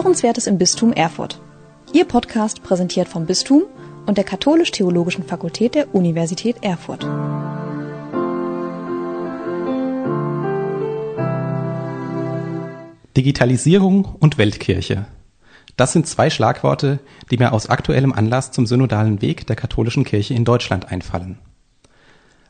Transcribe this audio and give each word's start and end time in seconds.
Hörenswertes 0.00 0.46
im 0.46 0.56
Bistum 0.56 0.94
Erfurt. 0.94 1.42
Ihr 1.92 2.06
Podcast 2.06 2.62
präsentiert 2.62 3.06
vom 3.06 3.26
Bistum 3.26 3.64
und 4.06 4.16
der 4.16 4.24
Katholisch-Theologischen 4.24 5.24
Fakultät 5.24 5.74
der 5.74 5.94
Universität 5.94 6.56
Erfurt. 6.62 7.02
Digitalisierung 13.14 14.06
und 14.06 14.38
Weltkirche. 14.38 15.04
Das 15.76 15.92
sind 15.92 16.06
zwei 16.06 16.30
Schlagworte, 16.30 17.00
die 17.30 17.36
mir 17.36 17.52
aus 17.52 17.68
aktuellem 17.68 18.14
Anlass 18.14 18.52
zum 18.52 18.64
synodalen 18.64 19.20
Weg 19.20 19.46
der 19.48 19.56
katholischen 19.56 20.04
Kirche 20.04 20.32
in 20.32 20.46
Deutschland 20.46 20.90
einfallen. 20.90 21.40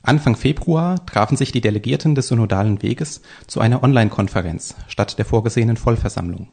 Anfang 0.03 0.37
Februar 0.37 1.05
trafen 1.05 1.37
sich 1.37 1.51
die 1.51 1.61
Delegierten 1.61 2.15
des 2.15 2.29
synodalen 2.29 2.81
Weges 2.81 3.23
zu 3.49 3.59
einer 3.59 3.83
Online-Konferenz 3.83 4.77
statt 4.87 5.19
der 5.19 5.25
vorgesehenen 5.25 5.77
Vollversammlung. 5.77 6.47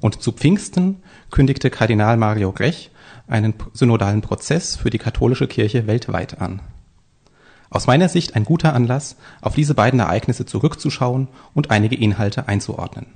Und 0.00 0.22
zu 0.22 0.32
Pfingsten 0.32 1.02
kündigte 1.30 1.70
Kardinal 1.70 2.16
Mario 2.16 2.52
Grech 2.52 2.90
einen 3.26 3.54
synodalen 3.72 4.22
Prozess 4.22 4.76
für 4.76 4.90
die 4.90 4.98
katholische 4.98 5.48
Kirche 5.48 5.86
weltweit 5.86 6.40
an. 6.40 6.60
Aus 7.70 7.86
meiner 7.86 8.08
Sicht 8.08 8.34
ein 8.34 8.44
guter 8.44 8.74
Anlass, 8.74 9.16
auf 9.42 9.54
diese 9.54 9.74
beiden 9.74 10.00
Ereignisse 10.00 10.46
zurückzuschauen 10.46 11.28
und 11.52 11.70
einige 11.70 11.96
Inhalte 11.96 12.48
einzuordnen. 12.48 13.06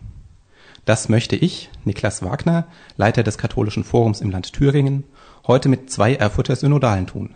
Das 0.85 1.09
möchte 1.09 1.37
ich, 1.37 1.71
Niklas 1.85 2.23
Wagner, 2.23 2.67
Leiter 2.97 3.23
des 3.23 3.39
Katholischen 3.39 3.85
Forums 3.85 4.21
im 4.21 4.31
Land 4.31 4.53
Thüringen, 4.53 5.05
heute 5.47 5.69
mit 5.69 5.91
zwei 5.91 6.15
Erfurter 6.15 6.57
Synodalen 6.57 7.07
tun, 7.07 7.35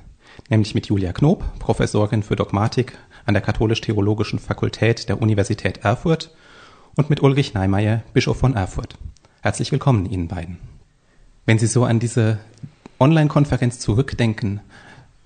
nämlich 0.50 0.74
mit 0.74 0.86
Julia 0.86 1.12
Knob, 1.12 1.44
Professorin 1.58 2.22
für 2.22 2.36
Dogmatik 2.36 2.98
an 3.24 3.34
der 3.34 3.42
Katholisch-Theologischen 3.42 4.38
Fakultät 4.38 5.08
der 5.08 5.22
Universität 5.22 5.78
Erfurt 5.84 6.34
und 6.96 7.08
mit 7.08 7.22
Ulrich 7.22 7.54
Neimeyer, 7.54 8.02
Bischof 8.12 8.38
von 8.38 8.54
Erfurt. 8.54 8.98
Herzlich 9.46 9.70
willkommen 9.70 10.06
Ihnen 10.06 10.26
beiden. 10.26 10.58
Wenn 11.44 11.60
Sie 11.60 11.68
so 11.68 11.84
an 11.84 12.00
diese 12.00 12.40
Online-Konferenz 12.98 13.78
zurückdenken, 13.78 14.58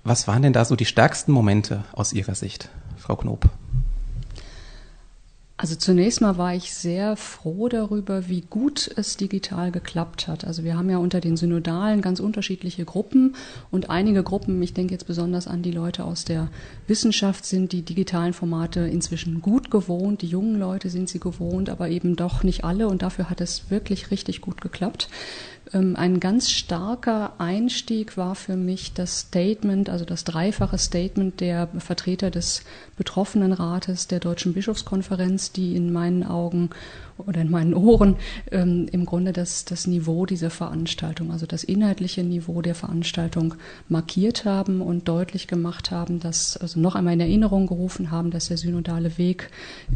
was 0.03 0.27
waren 0.27 0.43
denn 0.43 0.53
da 0.53 0.63
so 0.63 0.75
die 0.75 0.85
stärksten 0.85 1.31
Momente 1.31 1.85
aus 1.91 2.13
Ihrer 2.13 2.35
Sicht, 2.35 2.69
Frau 2.97 3.15
Knob? 3.15 3.49
Also 5.61 5.75
zunächst 5.75 6.21
mal 6.21 6.39
war 6.39 6.55
ich 6.55 6.73
sehr 6.73 7.15
froh 7.15 7.69
darüber, 7.69 8.27
wie 8.27 8.41
gut 8.41 8.89
es 8.95 9.15
digital 9.15 9.71
geklappt 9.71 10.27
hat. 10.27 10.43
Also 10.43 10.63
wir 10.63 10.75
haben 10.75 10.89
ja 10.89 10.97
unter 10.97 11.21
den 11.21 11.37
Synodalen 11.37 12.01
ganz 12.01 12.19
unterschiedliche 12.19 12.83
Gruppen 12.83 13.35
und 13.69 13.91
einige 13.91 14.23
Gruppen, 14.23 14.59
ich 14.63 14.73
denke 14.73 14.93
jetzt 14.93 15.05
besonders 15.05 15.45
an 15.45 15.61
die 15.61 15.69
Leute 15.69 16.03
aus 16.03 16.25
der 16.25 16.49
Wissenschaft, 16.87 17.45
sind 17.45 17.73
die 17.73 17.83
digitalen 17.83 18.33
Formate 18.33 18.79
inzwischen 18.79 19.39
gut 19.43 19.69
gewohnt. 19.69 20.23
Die 20.23 20.27
jungen 20.29 20.57
Leute 20.57 20.89
sind 20.89 21.09
sie 21.09 21.19
gewohnt, 21.19 21.69
aber 21.69 21.89
eben 21.89 22.15
doch 22.15 22.41
nicht 22.41 22.63
alle 22.63 22.87
und 22.87 23.03
dafür 23.03 23.29
hat 23.29 23.39
es 23.39 23.69
wirklich 23.69 24.09
richtig 24.09 24.41
gut 24.41 24.61
geklappt. 24.61 25.09
Ähm, 25.73 25.95
ein 25.95 26.19
ganz 26.19 26.49
starker 26.49 27.33
Einstieg 27.39 28.17
war 28.17 28.35
für 28.35 28.55
mich 28.55 28.93
das 28.93 29.19
Statement, 29.19 29.89
also 29.89 30.05
das 30.05 30.23
dreifache 30.23 30.77
Statement 30.77 31.39
der 31.39 31.67
Vertreter 31.79 32.29
des 32.29 32.63
Betroffenenrates 32.97 34.07
der 34.07 34.19
Deutschen 34.19 34.53
Bischofskonferenz, 34.53 35.51
die 35.51 35.75
in 35.75 35.91
meinen 35.93 36.23
Augen 36.23 36.69
oder 37.27 37.41
in 37.41 37.49
meinen 37.49 37.73
Ohren 37.73 38.15
ähm, 38.51 38.87
im 38.91 39.05
Grunde 39.05 39.33
das, 39.33 39.65
das 39.65 39.87
Niveau 39.87 40.25
dieser 40.25 40.49
Veranstaltung, 40.49 41.31
also 41.31 41.45
das 41.45 41.63
inhaltliche 41.63 42.23
Niveau 42.23 42.61
der 42.61 42.75
Veranstaltung 42.75 43.55
markiert 43.89 44.45
haben 44.45 44.81
und 44.81 45.07
deutlich 45.07 45.47
gemacht 45.47 45.91
haben, 45.91 46.19
dass, 46.19 46.57
also 46.57 46.79
noch 46.79 46.95
einmal 46.95 47.13
in 47.13 47.19
Erinnerung 47.19 47.67
gerufen 47.67 48.11
haben, 48.11 48.31
dass 48.31 48.47
der 48.47 48.57
synodale 48.57 49.17
Weg 49.17 49.49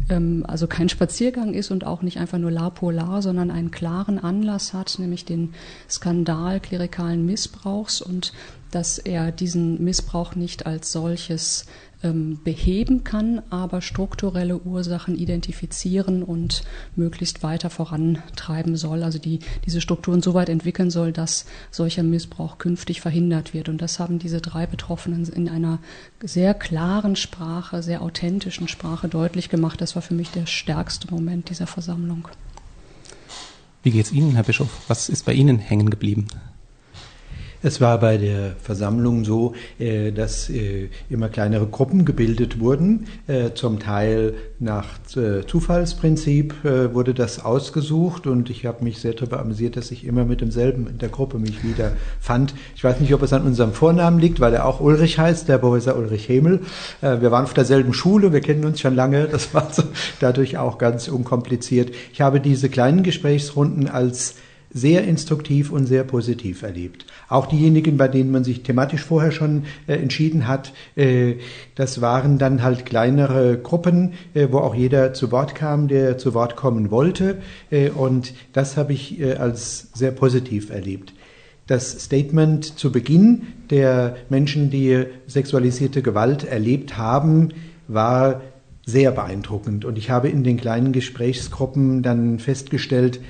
ähm, 0.08 0.44
also 0.46 0.66
kein 0.66 0.88
Spaziergang 0.88 1.54
ist 1.54 1.70
und 1.70 1.84
auch 1.84 2.02
nicht 2.02 2.18
einfach 2.18 2.38
nur 2.38 2.50
la 2.50 2.70
polar, 2.70 3.22
sondern 3.22 3.50
einen 3.50 3.70
klaren 3.70 4.18
Anlass 4.18 4.72
hat, 4.72 4.98
nämlich 4.98 5.24
den 5.24 5.54
Skandal 5.88 6.60
klerikalen 6.60 7.24
Missbrauchs 7.26 8.00
und 8.00 8.32
dass 8.70 8.98
er 8.98 9.32
diesen 9.32 9.82
Missbrauch 9.82 10.34
nicht 10.34 10.66
als 10.66 10.92
solches 10.92 11.66
beheben 12.02 13.04
kann, 13.04 13.42
aber 13.50 13.80
strukturelle 13.80 14.58
Ursachen 14.58 15.16
identifizieren 15.16 16.22
und 16.22 16.62
möglichst 16.94 17.42
weiter 17.42 17.70
vorantreiben 17.70 18.76
soll, 18.76 19.02
also 19.02 19.18
die, 19.18 19.40
diese 19.64 19.80
Strukturen 19.80 20.20
so 20.22 20.34
weit 20.34 20.48
entwickeln 20.48 20.90
soll, 20.90 21.12
dass 21.12 21.46
solcher 21.70 22.02
Missbrauch 22.02 22.58
künftig 22.58 23.00
verhindert 23.00 23.54
wird. 23.54 23.68
Und 23.68 23.80
das 23.80 23.98
haben 23.98 24.18
diese 24.18 24.40
drei 24.40 24.66
Betroffenen 24.66 25.24
in 25.24 25.48
einer 25.48 25.78
sehr 26.22 26.54
klaren 26.54 27.16
Sprache, 27.16 27.82
sehr 27.82 28.02
authentischen 28.02 28.68
Sprache 28.68 29.08
deutlich 29.08 29.48
gemacht. 29.48 29.80
Das 29.80 29.94
war 29.94 30.02
für 30.02 30.14
mich 30.14 30.30
der 30.30 30.46
stärkste 30.46 31.10
Moment 31.10 31.48
dieser 31.48 31.66
Versammlung. 31.66 32.28
Wie 33.82 33.90
geht 33.90 34.06
es 34.06 34.12
Ihnen, 34.12 34.34
Herr 34.34 34.42
Bischof? 34.42 34.68
Was 34.88 35.08
ist 35.08 35.24
bei 35.24 35.32
Ihnen 35.32 35.58
hängen 35.58 35.88
geblieben? 35.90 36.26
Es 37.66 37.80
war 37.80 37.98
bei 37.98 38.16
der 38.16 38.54
Versammlung 38.62 39.24
so, 39.24 39.54
äh, 39.80 40.12
dass 40.12 40.48
äh, 40.48 40.88
immer 41.10 41.28
kleinere 41.28 41.66
Gruppen 41.66 42.04
gebildet 42.04 42.60
wurden. 42.60 43.08
Äh, 43.26 43.54
zum 43.54 43.80
Teil 43.80 44.34
nach 44.60 44.86
Zufallsprinzip 45.02 46.54
wurde 46.64 47.12
das 47.12 47.44
ausgesucht 47.44 48.26
und 48.26 48.48
ich 48.48 48.64
habe 48.64 48.84
mich 48.84 49.00
sehr 49.00 49.12
darüber 49.12 49.40
amüsiert, 49.40 49.76
dass 49.76 49.90
ich 49.90 50.06
immer 50.06 50.24
mit 50.24 50.40
demselben 50.40 50.86
in 50.86 50.96
der 50.96 51.10
Gruppe 51.10 51.38
mich 51.38 51.62
wieder 51.62 51.92
fand. 52.20 52.54
Ich 52.74 52.82
weiß 52.82 53.00
nicht, 53.00 53.12
ob 53.12 53.22
es 53.22 53.34
an 53.34 53.42
unserem 53.42 53.72
Vornamen 53.72 54.18
liegt, 54.18 54.40
weil 54.40 54.54
er 54.54 54.64
auch 54.64 54.80
Ulrich 54.80 55.18
heißt, 55.18 55.48
der 55.48 55.58
Professor 55.58 55.96
Ulrich 55.96 56.28
Hemel. 56.28 56.60
Wir 57.02 57.30
waren 57.30 57.44
auf 57.44 57.52
derselben 57.52 57.92
Schule, 57.92 58.32
wir 58.32 58.40
kennen 58.40 58.64
uns 58.64 58.80
schon 58.80 58.94
lange. 58.94 59.26
Das 59.26 59.52
war 59.52 59.70
dadurch 60.20 60.56
auch 60.56 60.78
ganz 60.78 61.08
unkompliziert. 61.08 61.92
Ich 62.14 62.22
habe 62.22 62.40
diese 62.40 62.70
kleinen 62.70 63.02
Gesprächsrunden 63.02 63.88
als 63.88 64.36
sehr 64.76 65.04
instruktiv 65.04 65.72
und 65.72 65.86
sehr 65.86 66.04
positiv 66.04 66.62
erlebt. 66.62 67.06
Auch 67.30 67.46
diejenigen, 67.46 67.96
bei 67.96 68.08
denen 68.08 68.30
man 68.30 68.44
sich 68.44 68.62
thematisch 68.62 69.02
vorher 69.02 69.32
schon 69.32 69.64
äh, 69.86 69.94
entschieden 69.94 70.46
hat, 70.46 70.74
äh, 70.96 71.36
das 71.74 72.02
waren 72.02 72.36
dann 72.36 72.62
halt 72.62 72.84
kleinere 72.84 73.56
Gruppen, 73.56 74.12
äh, 74.34 74.48
wo 74.50 74.58
auch 74.58 74.74
jeder 74.74 75.14
zu 75.14 75.32
Wort 75.32 75.54
kam, 75.54 75.88
der 75.88 76.18
zu 76.18 76.34
Wort 76.34 76.56
kommen 76.56 76.90
wollte. 76.90 77.38
Äh, 77.70 77.88
und 77.88 78.34
das 78.52 78.76
habe 78.76 78.92
ich 78.92 79.18
äh, 79.18 79.36
als 79.36 79.88
sehr 79.94 80.10
positiv 80.10 80.68
erlebt. 80.68 81.14
Das 81.66 82.04
Statement 82.04 82.78
zu 82.78 82.92
Beginn 82.92 83.46
der 83.70 84.16
Menschen, 84.28 84.68
die 84.68 85.04
sexualisierte 85.26 86.02
Gewalt 86.02 86.44
erlebt 86.44 86.98
haben, 86.98 87.48
war 87.88 88.42
sehr 88.84 89.10
beeindruckend. 89.10 89.86
Und 89.86 89.96
ich 89.96 90.10
habe 90.10 90.28
in 90.28 90.44
den 90.44 90.58
kleinen 90.58 90.92
Gesprächsgruppen 90.92 92.02
dann 92.02 92.38
festgestellt, 92.38 93.20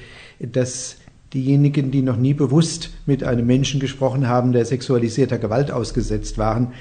dass 0.40 0.96
diejenigen, 1.36 1.90
die 1.90 2.02
noch 2.02 2.16
nie 2.16 2.34
bewusst 2.34 2.90
mit 3.04 3.22
einem 3.22 3.46
Menschen 3.46 3.78
gesprochen 3.78 4.26
haben, 4.26 4.52
der 4.52 4.64
sexualisierter 4.64 5.38
Gewalt 5.38 5.70
ausgesetzt 5.70 6.38
waren, 6.38 6.72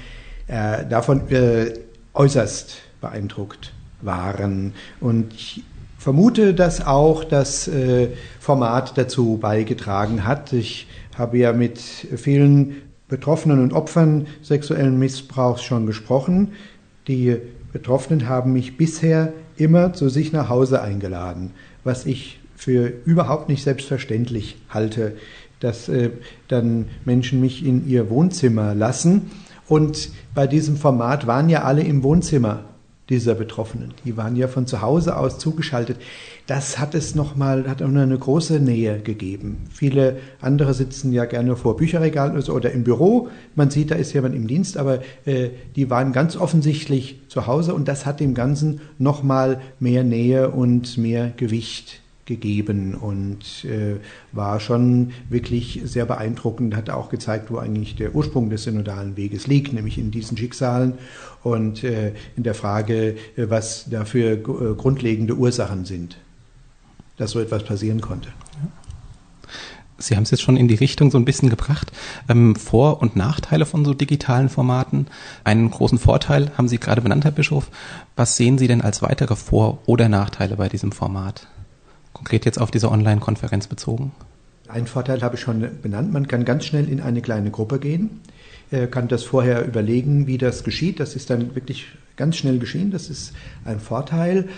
äh, 0.48 0.86
davon 0.86 1.28
äh, 1.30 1.74
äußerst 2.14 2.78
beeindruckt 3.00 3.74
waren. 4.00 4.72
Und 4.98 5.34
ich 5.34 5.62
vermute, 5.98 6.54
dass 6.54 6.84
auch 6.84 7.22
das 7.22 7.68
äh, 7.68 8.08
Format 8.40 8.96
dazu 8.96 9.38
beigetragen 9.38 10.24
hat. 10.24 10.52
Ich 10.54 10.86
habe 11.18 11.36
ja 11.38 11.52
mit 11.52 11.78
vielen 11.78 12.76
Betroffenen 13.08 13.60
und 13.60 13.72
Opfern 13.72 14.26
sexuellen 14.42 14.98
Missbrauchs 14.98 15.62
schon 15.62 15.86
gesprochen. 15.86 16.52
Die 17.08 17.36
Betroffenen 17.72 18.28
haben 18.28 18.54
mich 18.54 18.78
bisher 18.78 19.32
immer 19.56 19.92
zu 19.92 20.08
sich 20.08 20.32
nach 20.32 20.48
Hause 20.48 20.80
eingeladen, 20.80 21.52
was 21.84 22.06
ich 22.06 22.40
für 22.66 22.92
überhaupt 23.04 23.48
nicht 23.48 23.62
selbstverständlich 23.62 24.56
halte, 24.70 25.16
dass 25.60 25.88
äh, 25.88 26.10
dann 26.48 26.86
Menschen 27.04 27.40
mich 27.40 27.64
in 27.64 27.88
ihr 27.88 28.10
Wohnzimmer 28.10 28.74
lassen. 28.74 29.30
Und 29.68 30.08
bei 30.34 30.48
diesem 30.48 30.76
Format 30.76 31.28
waren 31.28 31.48
ja 31.48 31.62
alle 31.62 31.84
im 31.84 32.02
Wohnzimmer 32.02 32.64
dieser 33.08 33.36
Betroffenen. 33.36 33.94
Die 34.04 34.16
waren 34.16 34.34
ja 34.34 34.48
von 34.48 34.66
zu 34.66 34.82
Hause 34.82 35.16
aus 35.16 35.38
zugeschaltet. 35.38 35.98
Das 36.48 36.80
hat 36.80 36.96
es 36.96 37.14
nochmal, 37.14 37.68
hat 37.68 37.82
auch 37.82 37.86
eine 37.86 38.18
große 38.18 38.58
Nähe 38.58 38.98
gegeben. 38.98 39.58
Viele 39.70 40.16
andere 40.40 40.74
sitzen 40.74 41.12
ja 41.12 41.24
gerne 41.24 41.54
vor 41.54 41.76
Bücherregalen 41.76 42.36
oder 42.48 42.72
im 42.72 42.82
Büro. 42.82 43.28
Man 43.54 43.70
sieht, 43.70 43.92
da 43.92 43.94
ist 43.94 44.12
jemand 44.12 44.34
im 44.34 44.48
Dienst, 44.48 44.76
aber 44.76 45.02
äh, 45.24 45.50
die 45.76 45.88
waren 45.88 46.10
ganz 46.10 46.36
offensichtlich 46.36 47.20
zu 47.28 47.46
Hause 47.46 47.74
und 47.74 47.86
das 47.86 48.06
hat 48.06 48.18
dem 48.18 48.34
Ganzen 48.34 48.80
nochmal 48.98 49.60
mehr 49.78 50.02
Nähe 50.02 50.50
und 50.50 50.98
mehr 50.98 51.32
Gewicht 51.36 52.00
gegeben 52.26 52.94
und 52.94 53.64
äh, 53.64 53.96
war 54.32 54.60
schon 54.60 55.12
wirklich 55.30 55.80
sehr 55.84 56.04
beeindruckend, 56.04 56.76
hat 56.76 56.90
auch 56.90 57.08
gezeigt, 57.08 57.50
wo 57.50 57.58
eigentlich 57.58 57.96
der 57.96 58.14
Ursprung 58.14 58.50
des 58.50 58.64
synodalen 58.64 59.16
Weges 59.16 59.46
liegt, 59.46 59.72
nämlich 59.72 59.96
in 59.96 60.10
diesen 60.10 60.36
Schicksalen 60.36 60.94
und 61.42 61.84
äh, 61.84 62.12
in 62.36 62.42
der 62.42 62.54
Frage, 62.54 63.16
äh, 63.36 63.48
was 63.48 63.88
dafür 63.88 64.32
äh, 64.32 64.74
grundlegende 64.74 65.36
Ursachen 65.36 65.84
sind, 65.84 66.18
dass 67.16 67.30
so 67.30 67.40
etwas 67.40 67.64
passieren 67.64 68.00
konnte. 68.00 68.28
Sie 69.98 70.14
haben 70.14 70.24
es 70.24 70.30
jetzt 70.30 70.42
schon 70.42 70.58
in 70.58 70.68
die 70.68 70.74
Richtung 70.74 71.10
so 71.10 71.18
ein 71.18 71.24
bisschen 71.24 71.48
gebracht. 71.48 71.90
Ähm, 72.28 72.54
Vor- 72.54 73.00
und 73.00 73.16
Nachteile 73.16 73.64
von 73.64 73.84
so 73.84 73.94
digitalen 73.94 74.50
Formaten. 74.50 75.06
Einen 75.42 75.70
großen 75.70 75.98
Vorteil 75.98 76.52
haben 76.58 76.68
Sie 76.68 76.78
gerade 76.78 77.00
benannt, 77.00 77.24
Herr 77.24 77.30
Bischof. 77.30 77.70
Was 78.14 78.36
sehen 78.36 78.58
Sie 78.58 78.68
denn 78.68 78.82
als 78.82 79.00
weitere 79.00 79.36
Vor- 79.36 79.78
oder 79.86 80.10
Nachteile 80.10 80.56
bei 80.56 80.68
diesem 80.68 80.92
Format? 80.92 81.46
Konkret 82.16 82.46
jetzt 82.46 82.60
auf 82.60 82.70
diese 82.70 82.90
Online-Konferenz 82.90 83.66
bezogen? 83.66 84.12
Ein 84.68 84.86
Vorteil 84.86 85.22
habe 85.22 85.36
ich 85.36 85.42
schon 85.42 85.68
benannt. 85.82 86.12
Man 86.12 86.26
kann 86.26 86.44
ganz 86.44 86.64
schnell 86.64 86.88
in 86.88 87.00
eine 87.00 87.20
kleine 87.20 87.50
Gruppe 87.50 87.78
gehen, 87.78 88.20
kann 88.90 89.06
das 89.06 89.22
vorher 89.22 89.64
überlegen, 89.64 90.26
wie 90.26 90.38
das 90.38 90.64
geschieht. 90.64 90.98
Das 90.98 91.14
ist 91.14 91.30
dann 91.30 91.54
wirklich 91.54 91.86
ganz 92.16 92.36
schnell 92.36 92.58
geschehen. 92.58 92.90
Das 92.90 93.10
ist 93.10 93.32
ein 93.64 93.78
Vorteil. 93.78 94.48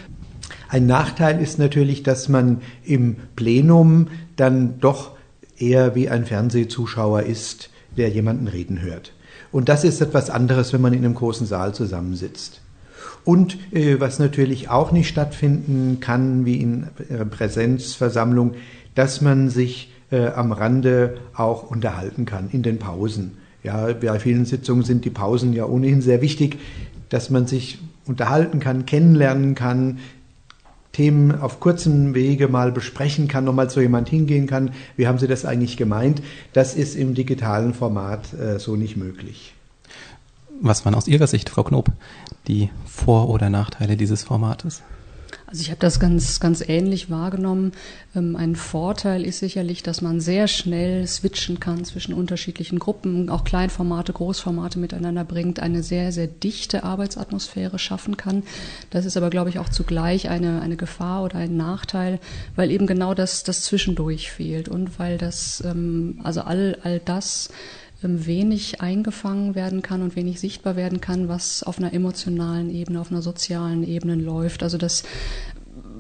Ein 0.71 0.87
Nachteil 0.87 1.43
ist 1.43 1.59
natürlich, 1.59 2.05
dass 2.05 2.29
man 2.29 2.63
im 2.85 3.17
Plenum 3.37 4.09
dann 4.37 4.81
doch 4.81 5.11
eher 5.59 5.95
wie 5.95 6.09
ein 6.09 6.25
Fernsehzuschauer 6.25 7.25
ist, 7.25 7.69
der 7.97 8.09
jemanden 8.09 8.49
reden 8.49 8.81
hört. 8.81 9.13
Und 9.51 9.69
das 9.69 9.85
ist 9.85 10.01
etwas 10.01 10.31
anderes, 10.31 10.73
wenn 10.73 10.81
man 10.81 10.95
in 10.95 11.05
einem 11.05 11.15
großen 11.15 11.47
Saal 11.47 11.75
zusammensitzt. 11.75 12.63
Und 13.29 13.59
äh, 13.75 14.01
was 14.01 14.19
natürlich 14.19 14.71
auch 14.71 14.91
nicht 14.91 15.07
stattfinden 15.07 16.01
kann, 16.01 16.47
wie 16.47 16.63
in 16.63 16.87
äh, 17.11 17.27
Präsenzversammlung, 17.27 18.55
dass 18.95 19.21
man 19.21 19.51
sich 19.51 19.93
äh, 20.11 20.29
am 20.29 20.51
Rande 20.51 21.19
auch 21.35 21.71
unterhalten 21.71 22.25
kann 22.25 22.49
in 22.51 22.63
den 22.63 22.79
Pausen. 22.79 23.33
Ja, 23.63 23.93
bei 23.93 24.19
vielen 24.19 24.47
Sitzungen 24.47 24.83
sind 24.83 25.05
die 25.05 25.11
Pausen 25.11 25.53
ja 25.53 25.67
ohnehin 25.67 26.01
sehr 26.01 26.23
wichtig, 26.23 26.57
dass 27.11 27.29
man 27.29 27.47
sich 27.47 27.77
unterhalten 28.07 28.61
kann, 28.61 28.87
kennenlernen 28.87 29.55
kann, 29.55 29.99
Themen 30.93 31.39
auf 31.39 31.61
kurzem 31.61 32.15
Wege 32.15 32.49
mal 32.49 32.73
besprechen 32.73 33.29
kann, 33.29 33.45
nochmal 33.45 33.69
zu 33.69 33.83
jemand 33.83 34.09
hingehen 34.09 34.47
kann. 34.47 34.71
Wie 34.97 35.07
haben 35.07 35.19
Sie 35.19 35.29
das 35.29 35.45
eigentlich 35.45 35.77
gemeint? 35.77 36.23
Das 36.55 36.75
ist 36.75 36.97
im 36.97 37.13
digitalen 37.13 37.75
Format 37.75 38.33
äh, 38.33 38.59
so 38.59 38.75
nicht 38.75 38.97
möglich. 38.97 39.53
Was 40.61 40.85
waren 40.85 40.95
aus 40.95 41.07
Ihrer 41.07 41.27
Sicht, 41.27 41.51
Frau 41.51 41.63
Knob, 41.63 41.93
die 42.49 42.71
Vor- 42.85 43.29
oder 43.29 43.49
Nachteile 43.49 43.97
dieses 43.97 44.25
Formates? 44.25 44.83
Also 45.47 45.63
ich 45.63 45.71
habe 45.71 45.81
das 45.81 46.01
ganz, 46.01 46.41
ganz 46.41 46.63
ähnlich 46.67 47.11
wahrgenommen. 47.11 47.73
Ähm, 48.15 48.37
ein 48.37 48.57
Vorteil 48.57 49.25
ist 49.25 49.39
sicherlich, 49.39 49.83
dass 49.83 50.03
man 50.03 50.21
sehr 50.21 50.49
schnell 50.49 51.07
switchen 51.07 51.61
kann 51.61 51.85
zwischen 51.85 52.13
unterschiedlichen 52.13 52.79
Gruppen, 52.79 53.31
auch 53.31 53.45
Kleinformate, 53.45 54.13
Großformate 54.13 54.79
miteinander 54.79 55.25
bringt, 55.25 55.61
eine 55.61 55.83
sehr, 55.83 56.13
sehr 56.13 56.27
dichte 56.27 56.83
Arbeitsatmosphäre 56.83 57.79
schaffen 57.79 58.17
kann. 58.17 58.43
Das 58.91 59.05
ist 59.05 59.17
aber, 59.17 59.31
glaube 59.31 59.51
ich, 59.51 59.59
auch 59.59 59.69
zugleich 59.69 60.29
eine, 60.29 60.61
eine 60.61 60.77
Gefahr 60.77 61.23
oder 61.23 61.37
ein 61.37 61.57
Nachteil, 61.57 62.19
weil 62.57 62.71
eben 62.71 62.87
genau 62.87 63.15
das, 63.15 63.43
das 63.43 63.63
Zwischendurch 63.63 64.31
fehlt 64.31 64.69
und 64.69 64.99
weil 64.99 65.19
das, 65.19 65.63
ähm, 65.65 66.21
also 66.25 66.43
all, 66.43 66.79
all 66.83 67.01
das, 67.01 67.51
wenig 68.01 68.81
eingefangen 68.81 69.55
werden 69.55 69.83
kann 69.83 70.03
und 70.03 70.15
wenig 70.15 70.41
sichtbar 70.41 70.77
werden 70.77 71.01
kann, 71.01 71.29
was 71.29 71.63
auf 71.63 71.79
einer 71.79 71.93
emotionalen 71.93 72.71
Ebene, 72.71 73.01
auf 73.01 73.11
einer 73.11 73.23
sozialen 73.23 73.83
Ebene 73.83 74.15
läuft. 74.15 74.63
Also 74.63 74.79
das 74.79 75.03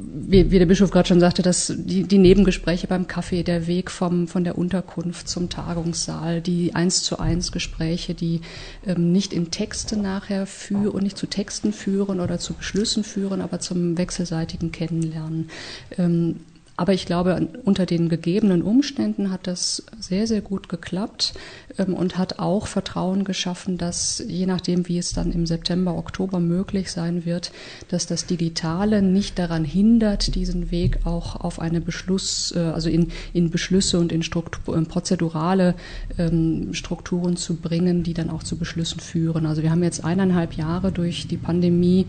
wie, 0.00 0.50
wie 0.50 0.59
der 0.59 0.67
Bischof 0.67 0.91
gerade 0.91 1.09
schon 1.09 1.21
sagte, 1.21 1.43
dass 1.43 1.73
die, 1.77 2.05
die 2.05 2.19
Nebengespräche 2.19 2.87
beim 2.87 3.06
Kaffee, 3.06 3.43
der 3.43 3.67
Weg 3.67 3.91
vom, 3.91 4.29
von 4.29 4.45
der 4.45 4.59
Unterkunft 4.59 5.29
zum 5.29 5.49
Tagungssaal, 5.49 6.41
die 6.41 6.75
eins 6.75 7.03
zu 7.03 7.19
eins 7.19 7.53
Gespräche, 7.53 8.15
die 8.15 8.41
ähm, 8.87 9.12
nicht 9.12 9.33
in 9.33 9.51
Texte 9.51 9.97
nachher 9.97 10.47
führen 10.47 10.89
und 10.89 11.03
nicht 11.03 11.19
zu 11.19 11.27
Texten 11.27 11.73
führen 11.73 12.21
oder 12.21 12.39
zu 12.39 12.55
Beschlüssen 12.55 13.05
führen, 13.05 13.41
aber 13.41 13.61
zum 13.61 13.99
wechselseitigen 13.99 14.73
Kennenlernen. 14.73 15.51
Ähm, 15.97 16.37
aber 16.79 16.95
ich 16.95 17.07
glaube, 17.07 17.49
unter 17.65 17.87
den 17.87 18.09
gegebenen 18.09 18.63
Umständen 18.63 19.33
hat 19.33 19.49
das 19.49 19.83
sehr, 19.99 20.29
sehr 20.29 20.41
gut 20.41 20.69
geklappt 20.69 21.35
ähm, 21.77 21.93
und 21.93 22.17
hat 22.17 22.39
auch 22.39 22.69
Vertrauen 22.69 23.25
geschaffen, 23.25 23.79
dass 23.79 24.23
je 24.25 24.47
nachdem, 24.47 24.87
wie 24.87 24.99
es 24.99 25.13
dann 25.13 25.33
im 25.33 25.45
September, 25.45 25.97
Oktober 25.97 26.39
möglich 26.39 26.93
sein 26.93 27.25
wird, 27.25 27.51
dass 27.89 28.07
das 28.07 28.27
Digitale 28.27 29.03
nicht 29.03 29.41
daran 29.41 29.65
hindert, 29.65 30.37
diesen 30.37 30.71
Weg 30.71 31.01
auch 31.05 31.35
auf 31.35 31.59
eine 31.59 31.81
Beschluss, 31.81 32.55
äh, 32.55 32.61
also 32.61 32.89
in, 32.89 33.09
in 33.33 33.51
Beschlüsse 33.51 33.99
und 33.99 34.13
in, 34.13 34.23
Struktur, 34.23 34.77
in 34.77 34.87
prozedurale 34.87 35.75
ähm, 36.17 36.75
Strukturen 36.75 37.37
zu 37.37 37.57
bringen, 37.57 38.05
die 38.05 38.15
dann 38.15 38.31
auch 38.31 38.45
zu 38.45 38.57
Beschlüssen 38.57 39.01
führen. 39.01 39.47
Also 39.47 39.65
wir 39.65 39.73
haben 39.73 39.83
jetzt 39.83 40.05
eineinhalb 40.05 40.53
Jahre 40.53 40.93
durch 40.93 41.27
die 41.27 41.39
Pandemie 41.39 42.07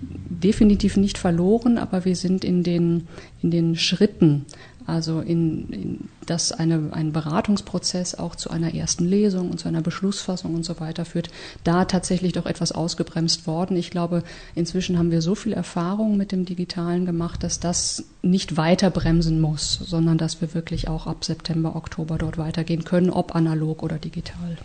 definitiv 0.00 0.96
nicht 0.96 1.18
verloren, 1.18 1.78
aber 1.78 2.04
wir 2.04 2.16
sind 2.16 2.44
in 2.44 2.62
den, 2.62 3.08
in 3.42 3.50
den 3.50 3.76
Schritten, 3.76 4.46
also 4.86 5.20
in, 5.20 5.68
in 5.70 6.08
dass 6.30 6.52
eine, 6.52 6.90
ein 6.92 7.12
Beratungsprozess 7.12 8.14
auch 8.14 8.36
zu 8.36 8.50
einer 8.50 8.72
ersten 8.72 9.04
Lesung 9.04 9.50
und 9.50 9.58
zu 9.58 9.66
einer 9.66 9.82
Beschlussfassung 9.82 10.54
und 10.54 10.64
so 10.64 10.78
weiter 10.78 11.04
führt, 11.04 11.28
da 11.64 11.84
tatsächlich 11.86 12.32
doch 12.32 12.46
etwas 12.46 12.70
ausgebremst 12.70 13.48
worden. 13.48 13.76
Ich 13.76 13.90
glaube, 13.90 14.22
inzwischen 14.54 14.96
haben 14.96 15.10
wir 15.10 15.22
so 15.22 15.34
viel 15.34 15.52
Erfahrung 15.52 16.16
mit 16.16 16.30
dem 16.30 16.44
Digitalen 16.44 17.04
gemacht, 17.04 17.42
dass 17.42 17.58
das 17.58 18.04
nicht 18.22 18.56
weiter 18.56 18.90
bremsen 18.90 19.40
muss, 19.40 19.74
sondern 19.74 20.18
dass 20.18 20.40
wir 20.40 20.54
wirklich 20.54 20.86
auch 20.86 21.08
ab 21.08 21.24
September, 21.24 21.74
Oktober 21.74 22.16
dort 22.16 22.38
weitergehen 22.38 22.84
können, 22.84 23.10
ob 23.10 23.34
analog 23.34 23.82
oder 23.82 23.98
digital. 23.98 24.56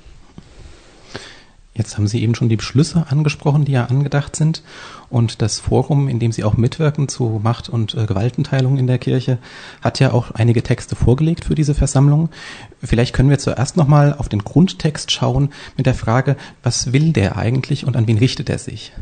Jetzt 1.78 1.98
haben 1.98 2.08
Sie 2.08 2.22
eben 2.24 2.36
schon 2.36 2.48
die 2.48 2.56
Beschlüsse 2.56 3.06
angesprochen, 3.10 3.66
die 3.66 3.74
ja 3.74 3.86
angedacht 3.86 4.36
sind. 4.38 4.64
Und 5.10 5.42
das 5.42 5.60
Forum, 5.60 6.08
in 6.08 6.20
dem 6.20 6.32
Sie 6.32 6.46
auch 6.46 6.56
mitwirken 6.56 7.10
zu 7.10 7.42
Macht- 7.44 7.68
und 7.68 7.94
äh, 7.96 8.06
Gewaltenteilung 8.06 8.78
in 8.78 8.88
der 8.88 8.98
Kirche, 8.98 9.40
hat 9.82 10.00
ja 10.00 10.14
auch 10.14 10.32
einige 10.32 10.64
Texte 10.64 10.96
vorgelegt 10.96 11.44
für 11.44 11.54
diese 11.54 11.76
Versammlung. 11.76 12.30
Vielleicht 12.82 13.14
können 13.14 13.30
wir 13.30 13.40
zuerst 13.40 13.76
nochmal 13.76 14.16
auf 14.18 14.30
den 14.30 14.46
Grundtext 14.46 15.12
schauen 15.12 15.50
mit 15.76 15.86
der 15.86 15.96
Frage, 15.96 16.38
was 16.64 16.94
will 16.94 17.12
der 17.12 17.38
eigentlich 17.38 17.86
und 17.86 17.98
an 17.98 18.08
wen 18.08 18.18
richtet 18.18 18.50
er 18.50 18.58
sich? 18.58 18.94